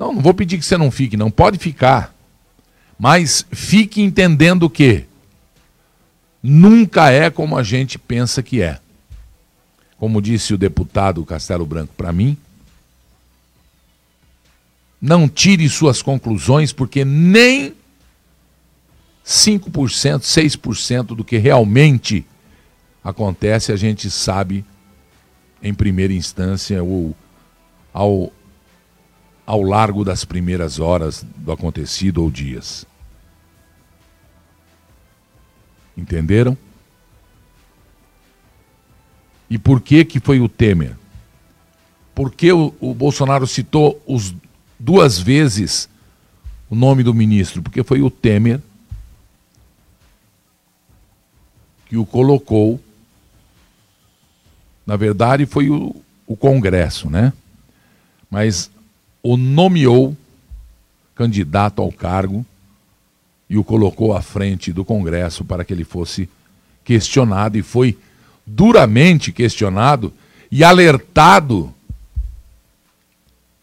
Não, 0.02 0.12
não 0.12 0.20
vou 0.20 0.34
pedir 0.34 0.58
que 0.58 0.64
você 0.64 0.76
não 0.76 0.90
fique, 0.90 1.16
não. 1.16 1.30
Pode 1.30 1.58
ficar. 1.58 2.12
Mas 2.98 3.46
fique 3.52 4.02
entendendo 4.02 4.68
que 4.68 5.04
nunca 6.42 7.08
é 7.12 7.30
como 7.30 7.56
a 7.56 7.62
gente 7.62 8.00
pensa 8.00 8.42
que 8.42 8.60
é. 8.60 8.80
Como 9.96 10.20
disse 10.20 10.52
o 10.52 10.58
deputado 10.58 11.24
Castelo 11.24 11.64
Branco 11.64 11.94
para 11.96 12.12
mim, 12.12 12.36
não 15.00 15.28
tire 15.28 15.68
suas 15.68 16.02
conclusões, 16.02 16.72
porque 16.72 17.04
nem 17.04 17.72
5%, 19.24 19.70
6% 19.70 21.02
do 21.14 21.22
que 21.22 21.38
realmente 21.38 22.26
acontece, 23.04 23.70
a 23.70 23.76
gente 23.76 24.10
sabe 24.10 24.64
em 25.62 25.72
primeira 25.72 26.12
instância 26.12 26.82
ou 26.82 27.14
ao, 27.94 28.32
ao 29.46 29.62
largo 29.62 30.04
das 30.04 30.24
primeiras 30.24 30.78
horas 30.78 31.24
do 31.36 31.52
acontecido 31.52 32.22
ou 32.22 32.30
dias. 32.30 32.86
Entenderam? 35.96 36.56
E 39.50 39.58
por 39.58 39.80
que 39.80 40.04
que 40.04 40.20
foi 40.20 40.40
o 40.40 40.48
Temer? 40.48 40.96
Porque 42.14 42.52
o, 42.52 42.74
o 42.80 42.94
Bolsonaro 42.94 43.46
citou 43.46 44.02
os, 44.06 44.34
duas 44.78 45.18
vezes 45.18 45.88
o 46.70 46.74
nome 46.74 47.02
do 47.02 47.12
ministro? 47.12 47.62
Porque 47.62 47.82
foi 47.82 48.00
o 48.00 48.10
Temer 48.10 48.60
que 51.86 51.96
o 51.96 52.06
colocou 52.06 52.80
na 54.86 54.96
verdade, 54.96 55.46
foi 55.46 55.70
o, 55.70 55.94
o 56.26 56.36
Congresso, 56.36 57.08
né? 57.08 57.32
Mas 58.30 58.70
o 59.22 59.36
nomeou 59.36 60.16
candidato 61.14 61.80
ao 61.80 61.92
cargo 61.92 62.44
e 63.48 63.56
o 63.56 63.62
colocou 63.62 64.16
à 64.16 64.22
frente 64.22 64.72
do 64.72 64.84
Congresso 64.84 65.44
para 65.44 65.64
que 65.64 65.72
ele 65.72 65.84
fosse 65.84 66.28
questionado 66.84 67.56
e 67.56 67.62
foi 67.62 67.98
duramente 68.46 69.30
questionado 69.30 70.12
e 70.50 70.64
alertado 70.64 71.72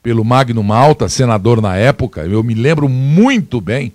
pelo 0.02 0.24
Magno 0.24 0.64
Malta, 0.64 1.10
senador 1.10 1.62
na 1.62 1.76
época, 1.76 2.26
eu 2.26 2.42
me 2.42 2.54
lembro 2.54 2.88
muito 2.88 3.60
bem. 3.60 3.92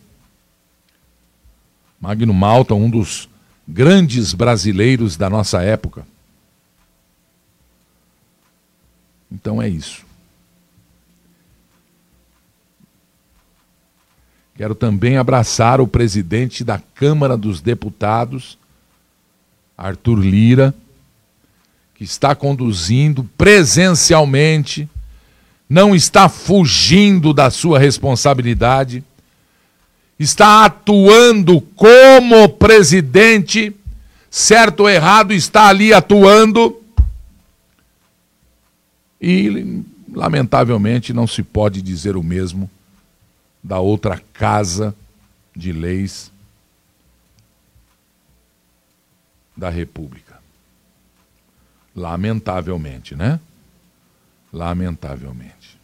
Magno 2.00 2.34
Malta, 2.34 2.74
um 2.74 2.90
dos 2.90 3.28
grandes 3.66 4.34
brasileiros 4.34 5.16
da 5.16 5.30
nossa 5.30 5.62
época. 5.62 6.06
Então 9.32 9.60
é 9.60 9.68
isso. 9.68 10.03
Quero 14.56 14.74
também 14.74 15.16
abraçar 15.16 15.80
o 15.80 15.86
presidente 15.86 16.62
da 16.62 16.78
Câmara 16.78 17.36
dos 17.36 17.60
Deputados, 17.60 18.56
Arthur 19.76 20.20
Lira, 20.20 20.72
que 21.96 22.04
está 22.04 22.36
conduzindo 22.36 23.28
presencialmente, 23.36 24.88
não 25.68 25.92
está 25.92 26.28
fugindo 26.28 27.34
da 27.34 27.50
sua 27.50 27.80
responsabilidade, 27.80 29.02
está 30.20 30.64
atuando 30.64 31.60
como 31.60 32.48
presidente, 32.48 33.74
certo 34.30 34.80
ou 34.80 34.90
errado, 34.90 35.32
está 35.32 35.66
ali 35.66 35.92
atuando 35.92 36.80
e, 39.20 39.82
lamentavelmente, 40.12 41.12
não 41.12 41.26
se 41.26 41.42
pode 41.42 41.82
dizer 41.82 42.16
o 42.16 42.22
mesmo 42.22 42.70
da 43.64 43.80
outra 43.80 44.22
casa 44.34 44.94
de 45.56 45.72
leis 45.72 46.30
da 49.56 49.70
República. 49.70 50.38
Lamentavelmente, 51.96 53.14
né? 53.14 53.40
Lamentavelmente. 54.52 55.78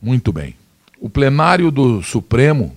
Muito 0.00 0.32
bem. 0.32 0.54
O 1.00 1.10
plenário 1.10 1.72
do 1.72 2.00
Supremo 2.00 2.76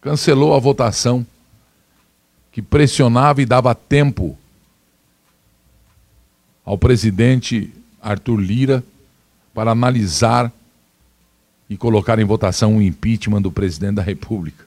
cancelou 0.00 0.54
a 0.54 0.58
votação 0.58 1.26
que 2.50 2.62
pressionava 2.62 3.42
e 3.42 3.46
dava 3.46 3.74
tempo 3.74 4.38
ao 6.64 6.78
presidente 6.78 7.72
Arthur 8.02 8.36
Lira 8.36 8.84
para 9.54 9.70
analisar 9.70 10.52
e 11.68 11.76
colocar 11.76 12.18
em 12.18 12.24
votação 12.24 12.76
o 12.76 12.82
impeachment 12.82 13.42
do 13.42 13.52
presidente 13.52 13.96
da 13.96 14.02
República. 14.02 14.64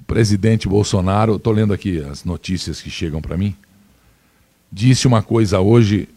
O 0.00 0.04
presidente 0.04 0.68
Bolsonaro, 0.68 1.36
estou 1.36 1.52
lendo 1.52 1.72
aqui 1.72 1.98
as 2.02 2.24
notícias 2.24 2.82
que 2.82 2.90
chegam 2.90 3.22
para 3.22 3.38
mim, 3.38 3.56
disse 4.70 5.06
uma 5.06 5.22
coisa 5.22 5.60
hoje 5.60 6.08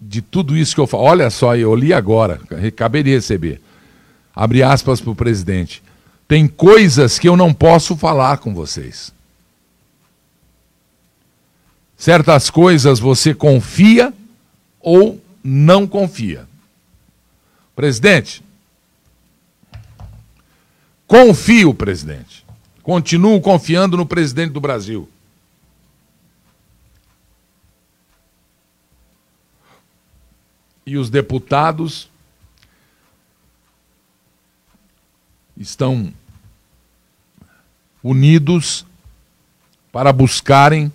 de 0.00 0.22
tudo 0.22 0.56
isso 0.56 0.74
que 0.74 0.80
eu 0.80 0.86
falo. 0.86 1.02
Olha 1.02 1.28
só, 1.30 1.56
eu 1.56 1.74
li 1.74 1.92
agora, 1.92 2.40
acabei 2.66 3.02
de 3.02 3.10
receber. 3.10 3.60
Abre 4.34 4.62
aspas 4.62 5.00
para 5.00 5.10
o 5.10 5.16
presidente. 5.16 5.82
Tem 6.30 6.46
coisas 6.46 7.18
que 7.18 7.28
eu 7.28 7.36
não 7.36 7.52
posso 7.52 7.96
falar 7.96 8.38
com 8.38 8.54
vocês. 8.54 9.12
Certas 11.96 12.48
coisas 12.48 13.00
você 13.00 13.34
confia 13.34 14.14
ou 14.80 15.20
não 15.42 15.88
confia. 15.88 16.46
Presidente, 17.74 18.44
confio, 21.04 21.74
presidente. 21.74 22.46
Continuo 22.80 23.40
confiando 23.40 23.96
no 23.96 24.06
presidente 24.06 24.52
do 24.52 24.60
Brasil. 24.60 25.08
e 30.90 30.96
os 30.96 31.08
deputados 31.08 32.10
estão 35.56 36.12
unidos 38.02 38.86
para 39.92 40.12
buscarem, 40.12 40.92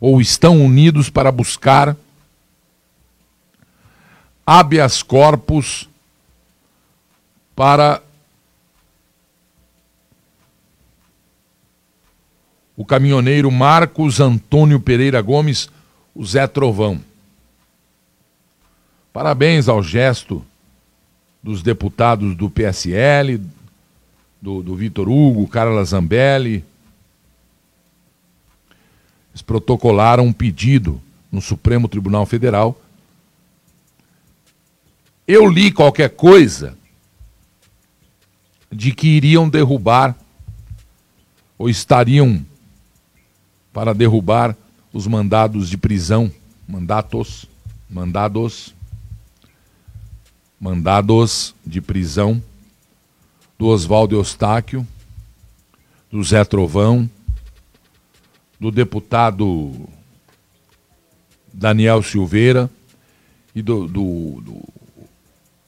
ou 0.00 0.20
estão 0.20 0.64
unidos 0.64 1.08
para 1.08 1.32
buscar, 1.32 1.96
habeas 4.46 5.02
corpus 5.02 5.88
para 7.56 8.02
o 12.76 12.84
caminhoneiro 12.84 13.50
Marcos 13.50 14.20
Antônio 14.20 14.80
Pereira 14.80 15.22
Gomes, 15.22 15.68
o 16.14 16.24
Zé 16.24 16.46
Trovão. 16.46 17.00
Parabéns 19.12 19.68
ao 19.68 19.82
gesto 19.82 20.44
dos 21.42 21.62
deputados 21.62 22.34
do 22.34 22.50
PSL, 22.50 23.40
do, 24.44 24.62
do 24.62 24.76
Vitor 24.76 25.08
Hugo, 25.08 25.48
Carla 25.48 25.82
Zambelli. 25.86 26.62
Eles 29.30 29.40
protocolaram 29.40 30.26
um 30.26 30.32
pedido 30.34 31.00
no 31.32 31.40
Supremo 31.40 31.88
Tribunal 31.88 32.26
Federal. 32.26 32.78
Eu 35.26 35.48
li 35.48 35.72
qualquer 35.72 36.10
coisa 36.10 36.76
de 38.70 38.92
que 38.92 39.08
iriam 39.08 39.48
derrubar 39.48 40.14
ou 41.56 41.70
estariam 41.70 42.44
para 43.72 43.94
derrubar 43.94 44.54
os 44.92 45.06
mandados 45.06 45.70
de 45.70 45.78
prisão, 45.78 46.30
mandatos, 46.68 47.46
mandados 47.88 48.74
mandados 50.60 51.54
de 51.66 51.80
prisão 51.80 52.42
do 53.64 53.68
Oswaldo 53.68 54.14
Eustáquio, 54.14 54.86
do 56.10 56.22
Zé 56.22 56.44
Trovão, 56.44 57.08
do 58.60 58.70
deputado 58.70 59.88
Daniel 61.50 62.02
Silveira 62.02 62.68
e 63.54 63.62
do, 63.62 63.88
do, 63.88 64.42
do, 64.42 64.62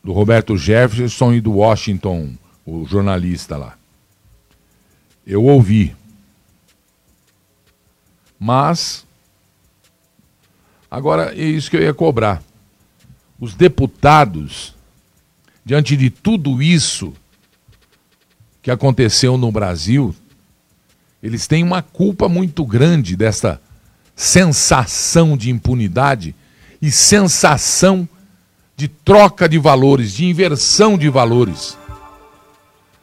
do 0.04 0.12
Roberto 0.12 0.58
Jefferson 0.58 1.32
e 1.32 1.40
do 1.40 1.52
Washington, 1.52 2.34
o 2.66 2.84
jornalista 2.84 3.56
lá. 3.56 3.78
Eu 5.26 5.42
ouvi. 5.44 5.96
Mas, 8.38 9.06
agora 10.90 11.34
é 11.34 11.42
isso 11.42 11.70
que 11.70 11.78
eu 11.78 11.82
ia 11.82 11.94
cobrar. 11.94 12.42
Os 13.40 13.54
deputados, 13.54 14.74
diante 15.64 15.96
de 15.96 16.10
tudo 16.10 16.62
isso 16.62 17.14
que 18.66 18.70
aconteceu 18.72 19.38
no 19.38 19.52
Brasil, 19.52 20.12
eles 21.22 21.46
têm 21.46 21.62
uma 21.62 21.82
culpa 21.82 22.28
muito 22.28 22.64
grande 22.64 23.14
dessa 23.14 23.60
sensação 24.16 25.36
de 25.36 25.50
impunidade 25.50 26.34
e 26.82 26.90
sensação 26.90 28.08
de 28.76 28.88
troca 28.88 29.48
de 29.48 29.56
valores, 29.56 30.12
de 30.12 30.24
inversão 30.24 30.98
de 30.98 31.08
valores. 31.08 31.78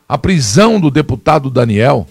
A 0.05 0.17
prisão 0.17 0.81
do 0.81 0.91
deputado 0.91 1.49
Daniel 1.49 2.09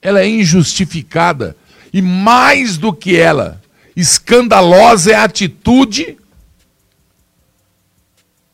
ela 0.00 0.20
é 0.20 0.28
injustificada 0.28 1.56
e 1.92 2.00
mais 2.00 2.76
do 2.76 2.92
que 2.92 3.16
ela, 3.16 3.60
escandalosa 3.96 5.10
é 5.10 5.14
a 5.16 5.24
atitude 5.24 6.16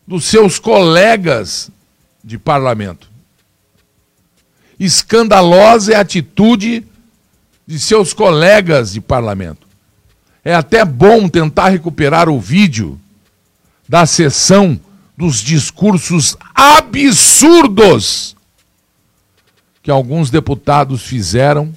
dos 0.07 0.25
seus 0.25 0.59
colegas 0.59 1.71
de 2.23 2.39
parlamento. 2.39 3.09
Escandalosa 4.79 5.93
é 5.93 5.97
a 5.97 6.01
atitude 6.01 6.87
de 7.67 7.81
seus 7.81 8.13
colegas 8.13 8.93
de 8.93 9.01
parlamento. 9.01 9.67
É 10.45 10.55
até 10.55 10.85
bom 10.85 11.29
tentar 11.29 11.69
recuperar 11.71 12.29
o 12.29 12.39
vídeo 12.39 13.01
da 13.89 14.07
sessão 14.07 14.79
dos 15.17 15.41
discursos 15.41 16.37
absurdos 16.55 18.37
que 19.83 19.91
alguns 19.91 20.31
deputados 20.31 21.03
fizeram 21.03 21.73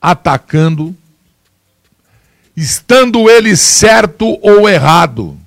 atacando, 0.00 0.96
estando 2.56 3.28
ele 3.28 3.56
certo 3.56 4.38
ou 4.42 4.68
errado. 4.68 5.38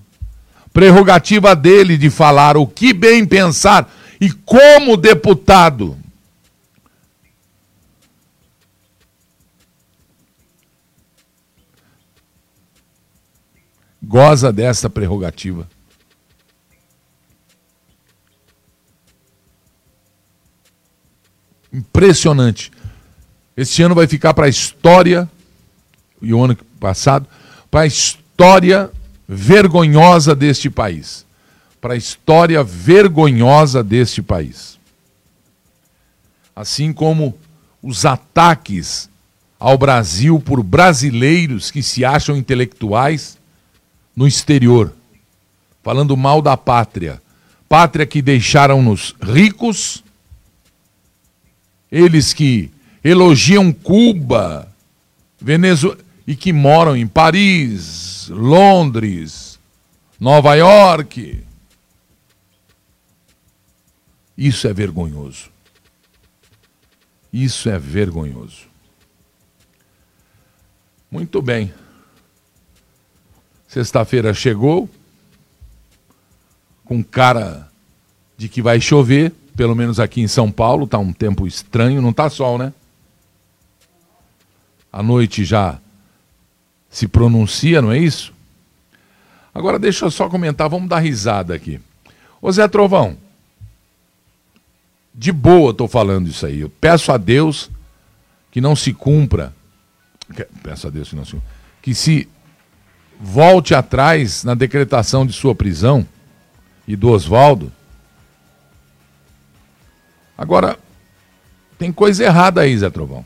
Prerrogativa 0.75 1.55
dele 1.55 1.97
de 1.97 2.09
falar 2.09 2.57
o 2.57 2.67
que 2.67 2.91
bem 2.91 3.25
pensar 3.25 3.89
e 4.19 4.29
como 4.29 4.97
deputado. 4.97 5.97
Goza 14.03 14.51
dessa 14.51 14.89
prerrogativa. 14.89 15.65
Impressionante. 21.71 22.69
Este 23.55 23.81
ano 23.81 23.95
vai 23.95 24.07
ficar 24.07 24.33
para 24.33 24.47
a 24.47 24.49
história, 24.49 25.29
e 26.21 26.33
o 26.33 26.43
ano 26.43 26.57
passado, 26.81 27.25
para 27.71 27.83
a 27.83 27.87
história 27.87 28.91
vergonhosa 29.27 30.35
deste 30.35 30.69
país. 30.69 31.25
Para 31.81 31.93
a 31.93 31.97
história 31.97 32.63
vergonhosa 32.63 33.83
deste 33.83 34.21
país. 34.21 34.79
Assim 36.55 36.91
como 36.93 37.37
os 37.81 38.05
ataques 38.05 39.09
ao 39.59 39.77
Brasil 39.77 40.39
por 40.39 40.63
brasileiros 40.63 41.69
que 41.71 41.83
se 41.83 42.03
acham 42.03 42.35
intelectuais 42.35 43.37
no 44.15 44.27
exterior, 44.27 44.93
falando 45.83 46.15
mal 46.15 46.41
da 46.41 46.55
pátria. 46.55 47.21
Pátria 47.67 48.05
que 48.05 48.21
deixaram-nos 48.21 49.15
ricos 49.21 50.03
eles 51.91 52.33
que 52.33 52.71
elogiam 53.03 53.71
Cuba, 53.71 54.67
Venezuela 55.39 56.04
e 56.25 56.35
que 56.35 56.51
moram 56.51 56.95
em 56.95 57.07
Paris, 57.07 58.27
Londres, 58.29 59.59
Nova 60.19 60.55
York. 60.55 61.43
Isso 64.37 64.67
é 64.67 64.73
vergonhoso. 64.73 65.49
Isso 67.31 67.69
é 67.69 67.77
vergonhoso. 67.77 68.67
Muito 71.11 71.41
bem. 71.41 71.73
Sexta-feira 73.67 74.33
chegou, 74.33 74.89
com 76.83 77.03
cara 77.03 77.69
de 78.37 78.47
que 78.49 78.61
vai 78.61 78.79
chover 78.79 79.33
pelo 79.55 79.75
menos 79.75 79.99
aqui 79.99 80.21
em 80.21 80.27
São 80.27 80.51
Paulo, 80.51 80.83
está 80.83 80.97
um 80.97 81.13
tempo 81.13 81.47
estranho, 81.47 82.01
não 82.01 82.09
está 82.09 82.29
sol, 82.29 82.57
né? 82.57 82.73
A 84.91 85.01
noite 85.01 85.45
já 85.45 85.79
se 86.95 87.09
pronuncia, 87.09 87.81
não 87.81 87.91
é 87.91 87.99
isso? 87.99 88.33
Agora 89.53 89.77
deixa 89.77 90.05
eu 90.05 90.11
só 90.11 90.29
comentar, 90.29 90.69
vamos 90.69 90.87
dar 90.87 90.99
risada 90.99 91.53
aqui. 91.53 91.81
Ô 92.41 92.49
Zé 92.49 92.65
Trovão, 92.69 93.17
de 95.13 95.29
boa 95.33 95.71
estou 95.71 95.89
falando 95.89 96.29
isso 96.29 96.45
aí. 96.45 96.61
Eu 96.61 96.69
peço 96.69 97.11
a 97.11 97.17
Deus 97.17 97.69
que 98.49 98.61
não 98.61 98.77
se 98.77 98.93
cumpra, 98.93 99.53
peço 100.63 100.87
a 100.87 100.89
Deus 100.89 101.09
que 101.09 101.17
não 101.17 101.25
se 101.25 101.33
cumpra, 101.33 101.49
que 101.81 101.93
se 101.93 102.29
volte 103.19 103.75
atrás 103.75 104.45
na 104.45 104.55
decretação 104.55 105.25
de 105.25 105.33
sua 105.33 105.53
prisão 105.53 106.07
e 106.87 106.95
do 106.95 107.09
Oswaldo, 107.09 107.69
Agora, 110.37 110.77
tem 111.79 111.93
coisa 111.93 112.25
errada 112.25 112.59
aí, 112.59 112.77
Zé 112.77 112.89
Trovão. 112.89 113.25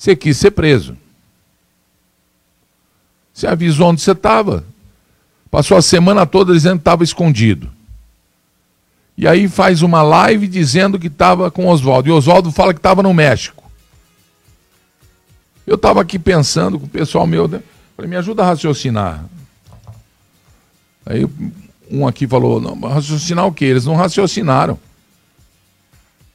Você 0.00 0.16
quis 0.16 0.38
ser 0.38 0.52
preso. 0.52 0.96
Você 3.34 3.46
avisou 3.46 3.88
onde 3.88 4.00
você 4.00 4.12
estava. 4.12 4.64
Passou 5.50 5.76
a 5.76 5.82
semana 5.82 6.24
toda 6.24 6.54
dizendo 6.54 6.76
que 6.76 6.80
estava 6.80 7.04
escondido. 7.04 7.70
E 9.14 9.28
aí 9.28 9.46
faz 9.46 9.82
uma 9.82 10.00
live 10.00 10.48
dizendo 10.48 10.98
que 10.98 11.08
estava 11.08 11.50
com 11.50 11.68
Oswaldo. 11.68 12.08
E 12.08 12.12
Oswaldo 12.12 12.50
fala 12.50 12.72
que 12.72 12.78
estava 12.78 13.02
no 13.02 13.12
México. 13.12 13.70
Eu 15.66 15.74
estava 15.74 16.00
aqui 16.00 16.18
pensando 16.18 16.80
com 16.80 16.86
o 16.86 16.88
pessoal 16.88 17.26
meu. 17.26 17.46
Né? 17.46 17.62
Falei, 17.94 18.08
me 18.08 18.16
ajuda 18.16 18.42
a 18.42 18.46
raciocinar. 18.46 19.22
Aí 21.04 21.28
um 21.90 22.08
aqui 22.08 22.26
falou, 22.26 22.58
não, 22.58 22.74
raciocinar 22.88 23.46
o 23.46 23.52
quê? 23.52 23.66
Eles 23.66 23.84
não 23.84 23.96
raciocinaram. 23.96 24.78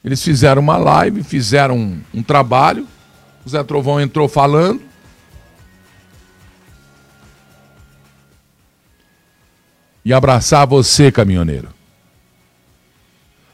Eles 0.04 0.22
fizeram 0.22 0.62
uma 0.62 0.76
live, 0.76 1.24
fizeram 1.24 1.76
um, 1.76 2.00
um 2.14 2.22
trabalho, 2.22 2.86
o 3.46 3.48
Zé 3.48 3.62
Trovão 3.62 4.00
entrou 4.00 4.28
falando. 4.28 4.82
E 10.04 10.12
abraçar 10.12 10.66
você, 10.66 11.12
caminhoneiro. 11.12 11.68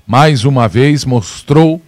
Mais 0.06 0.44
uma 0.44 0.66
vez 0.66 1.04
mostrou, 1.04 1.80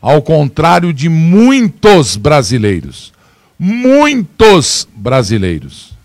ao 0.00 0.22
contrário 0.22 0.92
de 0.92 1.08
muitos 1.08 2.16
brasileiros, 2.16 3.12
muitos 3.58 4.88
brasileiros, 4.94 5.96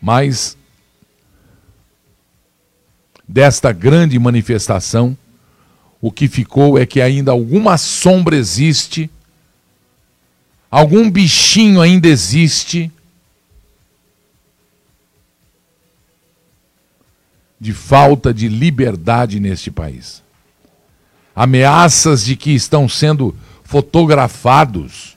mas 0.00 0.56
desta 3.26 3.72
grande 3.72 4.18
manifestação, 4.18 5.16
o 6.00 6.12
que 6.12 6.28
ficou 6.28 6.78
é 6.78 6.86
que 6.86 7.00
ainda 7.00 7.32
alguma 7.32 7.76
sombra 7.76 8.36
existe, 8.36 9.10
algum 10.70 11.10
bichinho 11.10 11.80
ainda 11.80 12.08
existe 12.08 12.90
de 17.60 17.72
falta 17.72 18.32
de 18.32 18.48
liberdade 18.48 19.40
neste 19.40 19.70
país. 19.70 20.22
Ameaças 21.34 22.24
de 22.24 22.36
que 22.36 22.50
estão 22.50 22.88
sendo 22.88 23.34
fotografados. 23.64 25.16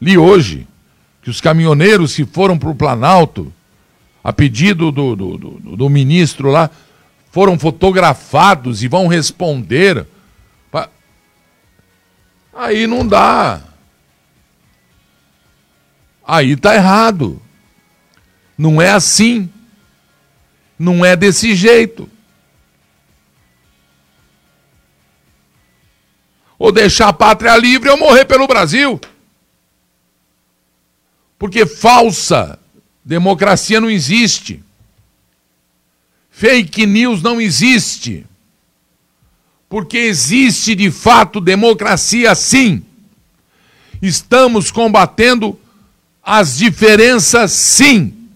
Li 0.00 0.16
hoje 0.16 0.66
que 1.22 1.30
os 1.30 1.40
caminhoneiros 1.40 2.14
que 2.14 2.24
foram 2.24 2.58
para 2.58 2.70
o 2.70 2.74
Planalto 2.74 3.52
a 4.28 4.32
pedido 4.32 4.92
do, 4.92 5.16
do, 5.16 5.38
do, 5.38 5.76
do 5.76 5.88
ministro 5.88 6.50
lá, 6.50 6.70
foram 7.30 7.58
fotografados 7.58 8.82
e 8.82 8.88
vão 8.88 9.06
responder. 9.06 10.06
Aí 12.52 12.86
não 12.86 13.06
dá. 13.06 13.62
Aí 16.28 16.50
está 16.50 16.74
errado. 16.74 17.40
Não 18.56 18.82
é 18.82 18.90
assim. 18.90 19.50
Não 20.78 21.02
é 21.02 21.16
desse 21.16 21.54
jeito. 21.54 22.06
Ou 26.58 26.70
deixar 26.70 27.08
a 27.08 27.12
pátria 27.14 27.56
livre 27.56 27.88
ou 27.88 27.96
morrer 27.96 28.26
pelo 28.26 28.46
Brasil. 28.46 29.00
Porque 31.38 31.64
falsa 31.64 32.58
democracia 33.02 33.80
não 33.80 33.88
existe. 33.88 34.62
Fake 36.30 36.84
news 36.84 37.22
não 37.22 37.40
existe. 37.40 38.26
Porque 39.66 39.96
existe 39.96 40.74
de 40.74 40.90
fato 40.90 41.40
democracia 41.40 42.34
sim. 42.34 42.84
Estamos 44.02 44.70
combatendo 44.70 45.58
as 46.30 46.58
diferenças 46.58 47.52
sim. 47.52 48.28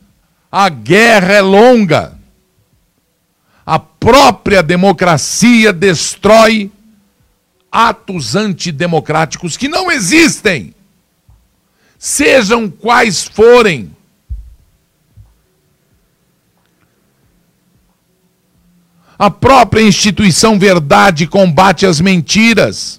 A 0.50 0.70
guerra 0.70 1.34
é 1.34 1.40
longa. 1.42 2.18
A 3.66 3.78
própria 3.78 4.62
democracia 4.62 5.74
destrói 5.74 6.72
atos 7.70 8.34
antidemocráticos 8.34 9.58
que 9.58 9.68
não 9.68 9.90
existem, 9.90 10.74
sejam 11.98 12.70
quais 12.70 13.24
forem. 13.24 13.94
A 19.18 19.30
própria 19.30 19.82
instituição 19.82 20.58
verdade 20.58 21.26
combate 21.26 21.84
as 21.84 22.00
mentiras. 22.00 22.98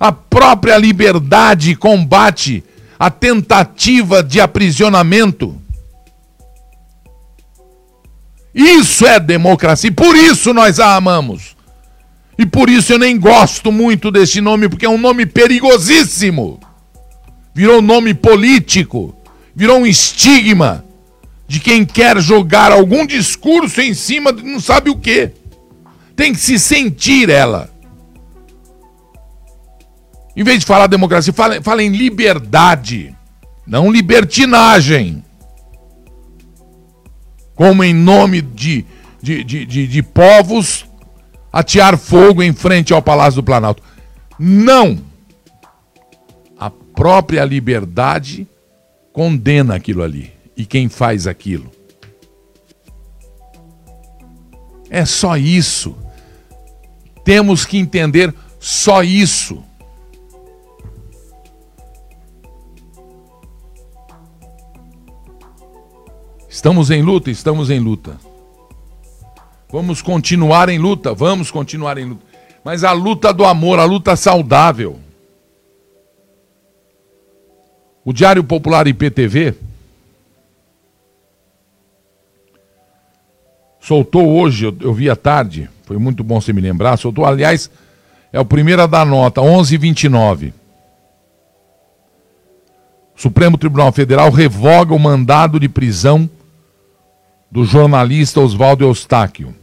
A 0.00 0.10
própria 0.10 0.78
liberdade 0.78 1.76
combate 1.76 2.64
a 2.98 3.10
tentativa 3.10 4.22
de 4.22 4.40
aprisionamento. 4.40 5.60
Isso 8.54 9.06
é 9.06 9.20
democracia. 9.20 9.92
Por 9.92 10.16
isso 10.16 10.52
nós 10.52 10.80
a 10.80 10.96
amamos. 10.96 11.56
E 12.38 12.44
por 12.44 12.68
isso 12.68 12.94
eu 12.94 12.98
nem 12.98 13.18
gosto 13.18 13.70
muito 13.70 14.10
desse 14.10 14.40
nome, 14.40 14.68
porque 14.68 14.86
é 14.86 14.88
um 14.88 14.98
nome 14.98 15.26
perigosíssimo. 15.26 16.58
Virou 17.54 17.82
nome 17.82 18.14
político. 18.14 19.14
Virou 19.54 19.80
um 19.80 19.86
estigma 19.86 20.84
de 21.46 21.58
quem 21.58 21.84
quer 21.84 22.20
jogar 22.20 22.70
algum 22.72 23.06
discurso 23.06 23.80
em 23.80 23.92
cima 23.92 24.32
de 24.32 24.42
não 24.42 24.60
sabe 24.60 24.88
o 24.90 24.96
que. 24.96 25.30
Tem 26.14 26.32
que 26.32 26.40
se 26.40 26.58
sentir 26.58 27.28
ela. 27.28 27.70
Em 30.36 30.44
vez 30.44 30.60
de 30.60 30.66
falar 30.66 30.86
democracia, 30.86 31.32
fala, 31.32 31.60
fala 31.62 31.82
em 31.82 31.90
liberdade, 31.90 33.14
não 33.66 33.90
libertinagem 33.90 35.24
como 37.60 37.84
em 37.84 37.92
nome 37.92 38.40
de, 38.40 38.86
de, 39.20 39.44
de, 39.44 39.66
de, 39.66 39.86
de 39.86 40.02
povos 40.02 40.86
atear 41.52 41.98
fogo 41.98 42.42
em 42.42 42.54
frente 42.54 42.90
ao 42.90 43.02
Palácio 43.02 43.42
do 43.42 43.44
Planalto. 43.44 43.82
Não! 44.38 44.98
A 46.58 46.70
própria 46.70 47.44
liberdade 47.44 48.48
condena 49.12 49.74
aquilo 49.74 50.02
ali. 50.02 50.32
E 50.56 50.64
quem 50.64 50.88
faz 50.88 51.26
aquilo? 51.26 51.70
É 54.88 55.04
só 55.04 55.36
isso. 55.36 55.94
Temos 57.24 57.66
que 57.66 57.76
entender 57.76 58.34
só 58.58 59.02
isso. 59.02 59.62
Estamos 66.50 66.90
em 66.90 67.00
luta, 67.00 67.30
estamos 67.30 67.70
em 67.70 67.78
luta. 67.78 68.18
Vamos 69.70 70.02
continuar 70.02 70.68
em 70.68 70.80
luta, 70.80 71.14
vamos 71.14 71.48
continuar 71.48 71.96
em 71.96 72.06
luta. 72.06 72.24
Mas 72.64 72.82
a 72.82 72.90
luta 72.90 73.32
do 73.32 73.44
amor, 73.44 73.78
a 73.78 73.84
luta 73.84 74.16
saudável. 74.16 74.98
O 78.04 78.12
Diário 78.12 78.42
Popular 78.42 78.88
IPTV 78.88 79.54
soltou 83.78 84.28
hoje, 84.28 84.64
eu, 84.64 84.76
eu 84.80 84.92
vi 84.92 85.08
à 85.08 85.14
tarde, 85.14 85.70
foi 85.84 85.98
muito 85.98 86.24
bom 86.24 86.40
você 86.40 86.52
me 86.52 86.60
lembrar, 86.60 86.96
soltou, 86.96 87.24
aliás, 87.24 87.70
é 88.32 88.40
o 88.40 88.44
primeiro 88.44 88.82
a 88.82 88.86
dar 88.88 89.06
nota, 89.06 89.40
11:29. 89.40 90.52
Supremo 93.14 93.56
Tribunal 93.56 93.92
Federal 93.92 94.30
revoga 94.30 94.92
o 94.92 94.98
mandado 94.98 95.60
de 95.60 95.68
prisão 95.68 96.28
do 97.50 97.64
jornalista 97.64 98.40
Oswaldo 98.40 98.84
Eustáquio. 98.84 99.54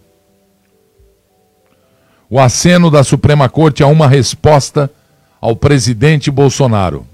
O 2.30 2.40
aceno 2.40 2.92
da 2.92 3.04
Suprema 3.04 3.48
Corte 3.48 3.82
a 3.82 3.88
uma 3.88 4.08
resposta 4.08 4.92
ao 5.40 5.56
presidente 5.56 6.30
Bolsonaro. 6.30 7.08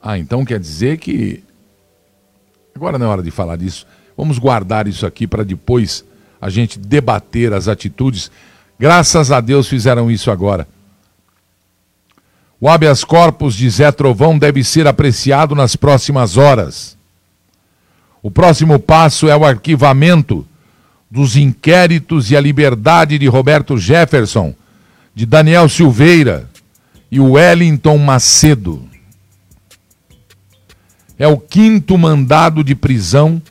Ah, 0.00 0.18
então 0.18 0.44
quer 0.44 0.60
dizer 0.60 0.98
que. 0.98 1.42
Agora 2.74 2.98
não 2.98 3.06
é 3.06 3.08
hora 3.08 3.22
de 3.22 3.30
falar 3.30 3.56
disso. 3.56 3.86
Vamos 4.16 4.38
guardar 4.38 4.86
isso 4.86 5.04
aqui 5.04 5.26
para 5.26 5.44
depois 5.44 6.04
a 6.40 6.48
gente 6.48 6.78
debater 6.78 7.52
as 7.52 7.68
atitudes. 7.68 8.30
Graças 8.78 9.30
a 9.32 9.40
Deus 9.40 9.68
fizeram 9.68 10.10
isso 10.10 10.30
agora. 10.30 10.66
O 12.60 12.68
habeas 12.68 13.02
corpus 13.02 13.54
de 13.54 13.68
Zé 13.68 13.90
Trovão 13.90 14.38
deve 14.38 14.62
ser 14.62 14.86
apreciado 14.86 15.54
nas 15.54 15.74
próximas 15.74 16.36
horas. 16.36 16.96
O 18.22 18.30
próximo 18.30 18.78
passo 18.78 19.28
é 19.28 19.36
o 19.36 19.44
arquivamento 19.44 20.46
dos 21.10 21.36
inquéritos 21.36 22.30
e 22.30 22.36
a 22.36 22.40
liberdade 22.40 23.18
de 23.18 23.26
Roberto 23.26 23.78
Jefferson, 23.78 24.54
de 25.14 25.26
Daniel 25.26 25.68
Silveira 25.68 26.48
e 27.10 27.18
Wellington 27.18 27.98
Macedo. 27.98 28.88
É 31.18 31.26
o 31.26 31.36
quinto 31.36 31.98
mandado 31.98 32.62
de 32.62 32.74
prisão. 32.74 33.42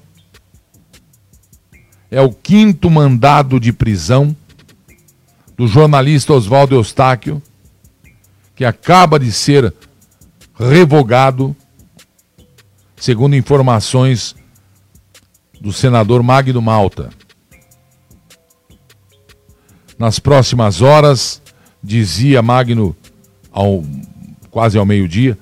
É 2.10 2.22
o 2.22 2.32
quinto 2.32 2.90
mandado 2.90 3.60
de 3.60 3.74
prisão 3.74 4.36
do 5.56 5.68
jornalista 5.68 6.34
Oswaldo 6.34 6.74
Eustáquio, 6.74 7.42
que 8.56 8.64
acaba 8.64 9.20
de 9.20 9.32
ser 9.32 9.74
revogado, 10.58 11.56
segundo 12.96 13.36
informações 13.36 14.36
do 15.60 15.74
senador 15.74 16.24
Magno 16.24 16.62
Malta. 16.62 17.10
Nas 19.98 20.20
próximas 20.20 20.82
horas, 20.82 21.42
dizia 21.84 22.42
Magno 22.42 22.96
ao, 23.52 23.84
quase 24.50 24.78
ao 24.78 24.86
meio-dia, 24.86 25.38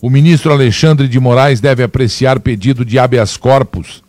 o 0.00 0.08
ministro 0.08 0.52
Alexandre 0.52 1.08
de 1.08 1.18
Moraes 1.18 1.60
deve 1.60 1.82
apreciar 1.82 2.38
pedido 2.38 2.84
de 2.84 2.98
habeas 2.98 3.36
corpus 3.36 4.02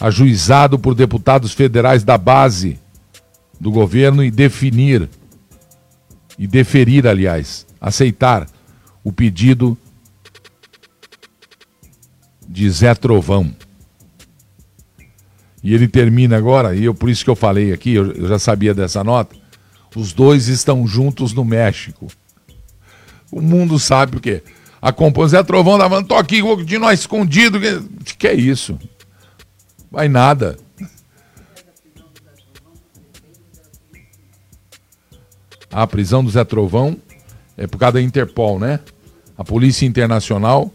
ajuizado 0.00 0.78
por 0.78 0.94
deputados 0.94 1.52
federais 1.52 2.02
da 2.02 2.18
base 2.18 2.78
do 3.60 3.70
governo 3.70 4.24
e 4.24 4.30
definir 4.30 5.08
e 6.38 6.46
deferir, 6.46 7.06
aliás, 7.06 7.66
aceitar 7.80 8.46
o 9.04 9.12
pedido 9.12 9.78
de 12.48 12.68
Zé 12.68 12.94
Trovão. 12.94 13.54
E 15.64 15.74
ele 15.74 15.88
termina 15.88 16.36
agora, 16.36 16.76
e 16.76 16.84
eu, 16.84 16.94
por 16.94 17.08
isso 17.08 17.24
que 17.24 17.30
eu 17.30 17.34
falei 17.34 17.72
aqui, 17.72 17.94
eu, 17.94 18.12
eu 18.12 18.28
já 18.28 18.38
sabia 18.38 18.74
dessa 18.74 19.02
nota. 19.02 19.34
Os 19.96 20.12
dois 20.12 20.46
estão 20.46 20.86
juntos 20.86 21.32
no 21.32 21.42
México. 21.42 22.06
O 23.32 23.40
mundo 23.40 23.78
sabe 23.78 24.18
o 24.18 24.20
quê? 24.20 24.42
A 24.80 24.92
composição 24.92 25.40
Zé 25.40 25.46
Trovão 25.46 25.78
da 25.78 25.88
falando, 25.88 26.06
tô 26.06 26.16
aqui, 26.16 26.42
vou 26.42 26.58
continuar 26.58 26.92
escondido. 26.92 27.58
Que, 28.04 28.14
que 28.14 28.28
é 28.28 28.34
isso? 28.34 28.78
Vai 29.90 30.06
nada. 30.06 30.58
A 35.72 35.86
prisão 35.86 36.22
do 36.22 36.30
Zé 36.30 36.44
Trovão 36.44 36.94
é 37.56 37.66
por 37.66 37.78
causa 37.78 37.94
da 37.94 38.02
Interpol, 38.02 38.58
né? 38.58 38.80
A 39.38 39.42
Polícia 39.42 39.86
Internacional 39.86 40.70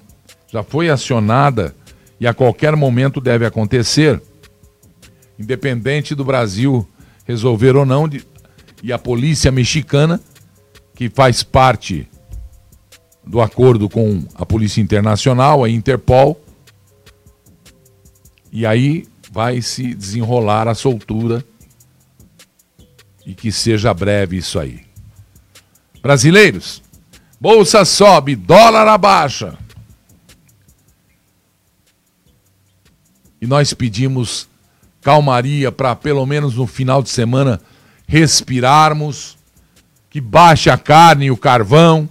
já 0.52 0.64
foi 0.64 0.90
acionada 0.90 1.76
e 2.20 2.26
a 2.26 2.34
qualquer 2.34 2.76
momento 2.76 3.22
deve 3.22 3.46
acontecer 3.46 4.20
independente 5.40 6.14
do 6.14 6.26
Brasil 6.26 6.88
resolver 7.26 7.76
ou 7.76 7.86
não, 7.86 8.08
de, 8.08 8.26
e 8.84 8.92
a 8.92 9.00
polícia 9.00 9.52
mexicana, 9.52 10.20
que 10.94 11.10
faz 11.10 11.42
parte 11.42 12.08
do 13.26 13.40
acordo 13.40 13.88
com 13.88 14.26
a 14.36 14.46
Polícia 14.46 14.82
Internacional, 14.82 15.64
a 15.64 15.70
Interpol, 15.70 16.40
e 18.52 18.66
aí 18.66 19.08
vai 19.32 19.62
se 19.62 19.94
desenrolar 19.94 20.68
a 20.68 20.76
soltura 20.76 21.46
e 23.26 23.34
que 23.34 23.52
seja 23.52 23.94
breve 23.94 24.38
isso 24.38 24.60
aí. 24.60 24.82
Brasileiros, 26.02 26.82
Bolsa 27.40 27.86
sobe, 27.86 28.36
dólar 28.36 28.86
abaixa. 28.88 29.58
E 33.42 33.48
nós 33.48 33.74
pedimos 33.74 34.50
calmaria 35.02 35.72
para 35.72 35.96
pelo 35.96 36.26
menos 36.26 36.56
no 36.56 36.68
final 36.68 37.02
de 37.02 37.10
semana 37.10 37.62
respirarmos, 38.08 39.38
que 40.10 40.20
baixe 40.20 40.70
a 40.70 40.78
carne 40.78 41.26
e 41.26 41.32
o 41.32 41.38
carvão, 41.38 42.10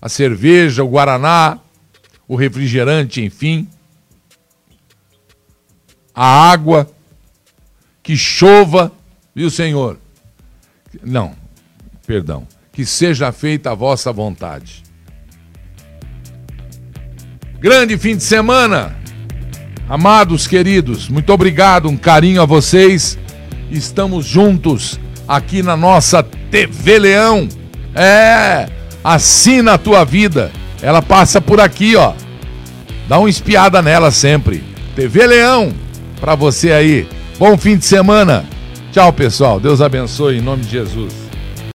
a 0.00 0.08
cerveja, 0.08 0.82
o 0.82 0.88
guaraná, 0.88 1.58
o 2.26 2.34
refrigerante, 2.36 3.22
enfim, 3.22 3.68
a 6.14 6.50
água, 6.50 6.90
que 8.02 8.16
chova, 8.16 8.92
viu, 9.34 9.50
Senhor? 9.50 9.98
Não, 11.02 11.34
perdão, 12.06 12.46
que 12.72 12.84
seja 12.84 13.32
feita 13.32 13.70
a 13.70 13.74
vossa 13.74 14.12
vontade. 14.12 14.82
Grande 17.58 17.96
fim 17.96 18.16
de 18.16 18.22
semana! 18.22 19.03
Amados 19.88 20.46
queridos, 20.46 21.10
muito 21.10 21.30
obrigado, 21.30 21.88
um 21.88 21.96
carinho 21.96 22.40
a 22.40 22.46
vocês. 22.46 23.18
Estamos 23.70 24.24
juntos 24.24 24.98
aqui 25.28 25.62
na 25.62 25.76
nossa 25.76 26.22
TV 26.22 26.98
Leão. 26.98 27.46
É, 27.94 28.66
assina 29.02 29.74
a 29.74 29.78
tua 29.78 30.02
vida. 30.02 30.50
Ela 30.80 31.02
passa 31.02 31.40
por 31.40 31.60
aqui, 31.60 31.96
ó. 31.96 32.14
Dá 33.08 33.18
uma 33.18 33.28
espiada 33.28 33.82
nela 33.82 34.10
sempre. 34.10 34.64
TV 34.96 35.26
Leão, 35.26 35.72
para 36.18 36.34
você 36.34 36.72
aí. 36.72 37.06
Bom 37.38 37.56
fim 37.58 37.76
de 37.76 37.84
semana. 37.84 38.44
Tchau, 38.90 39.12
pessoal. 39.12 39.60
Deus 39.60 39.82
abençoe 39.82 40.38
em 40.38 40.40
nome 40.40 40.62
de 40.62 40.70
Jesus. 40.70 41.23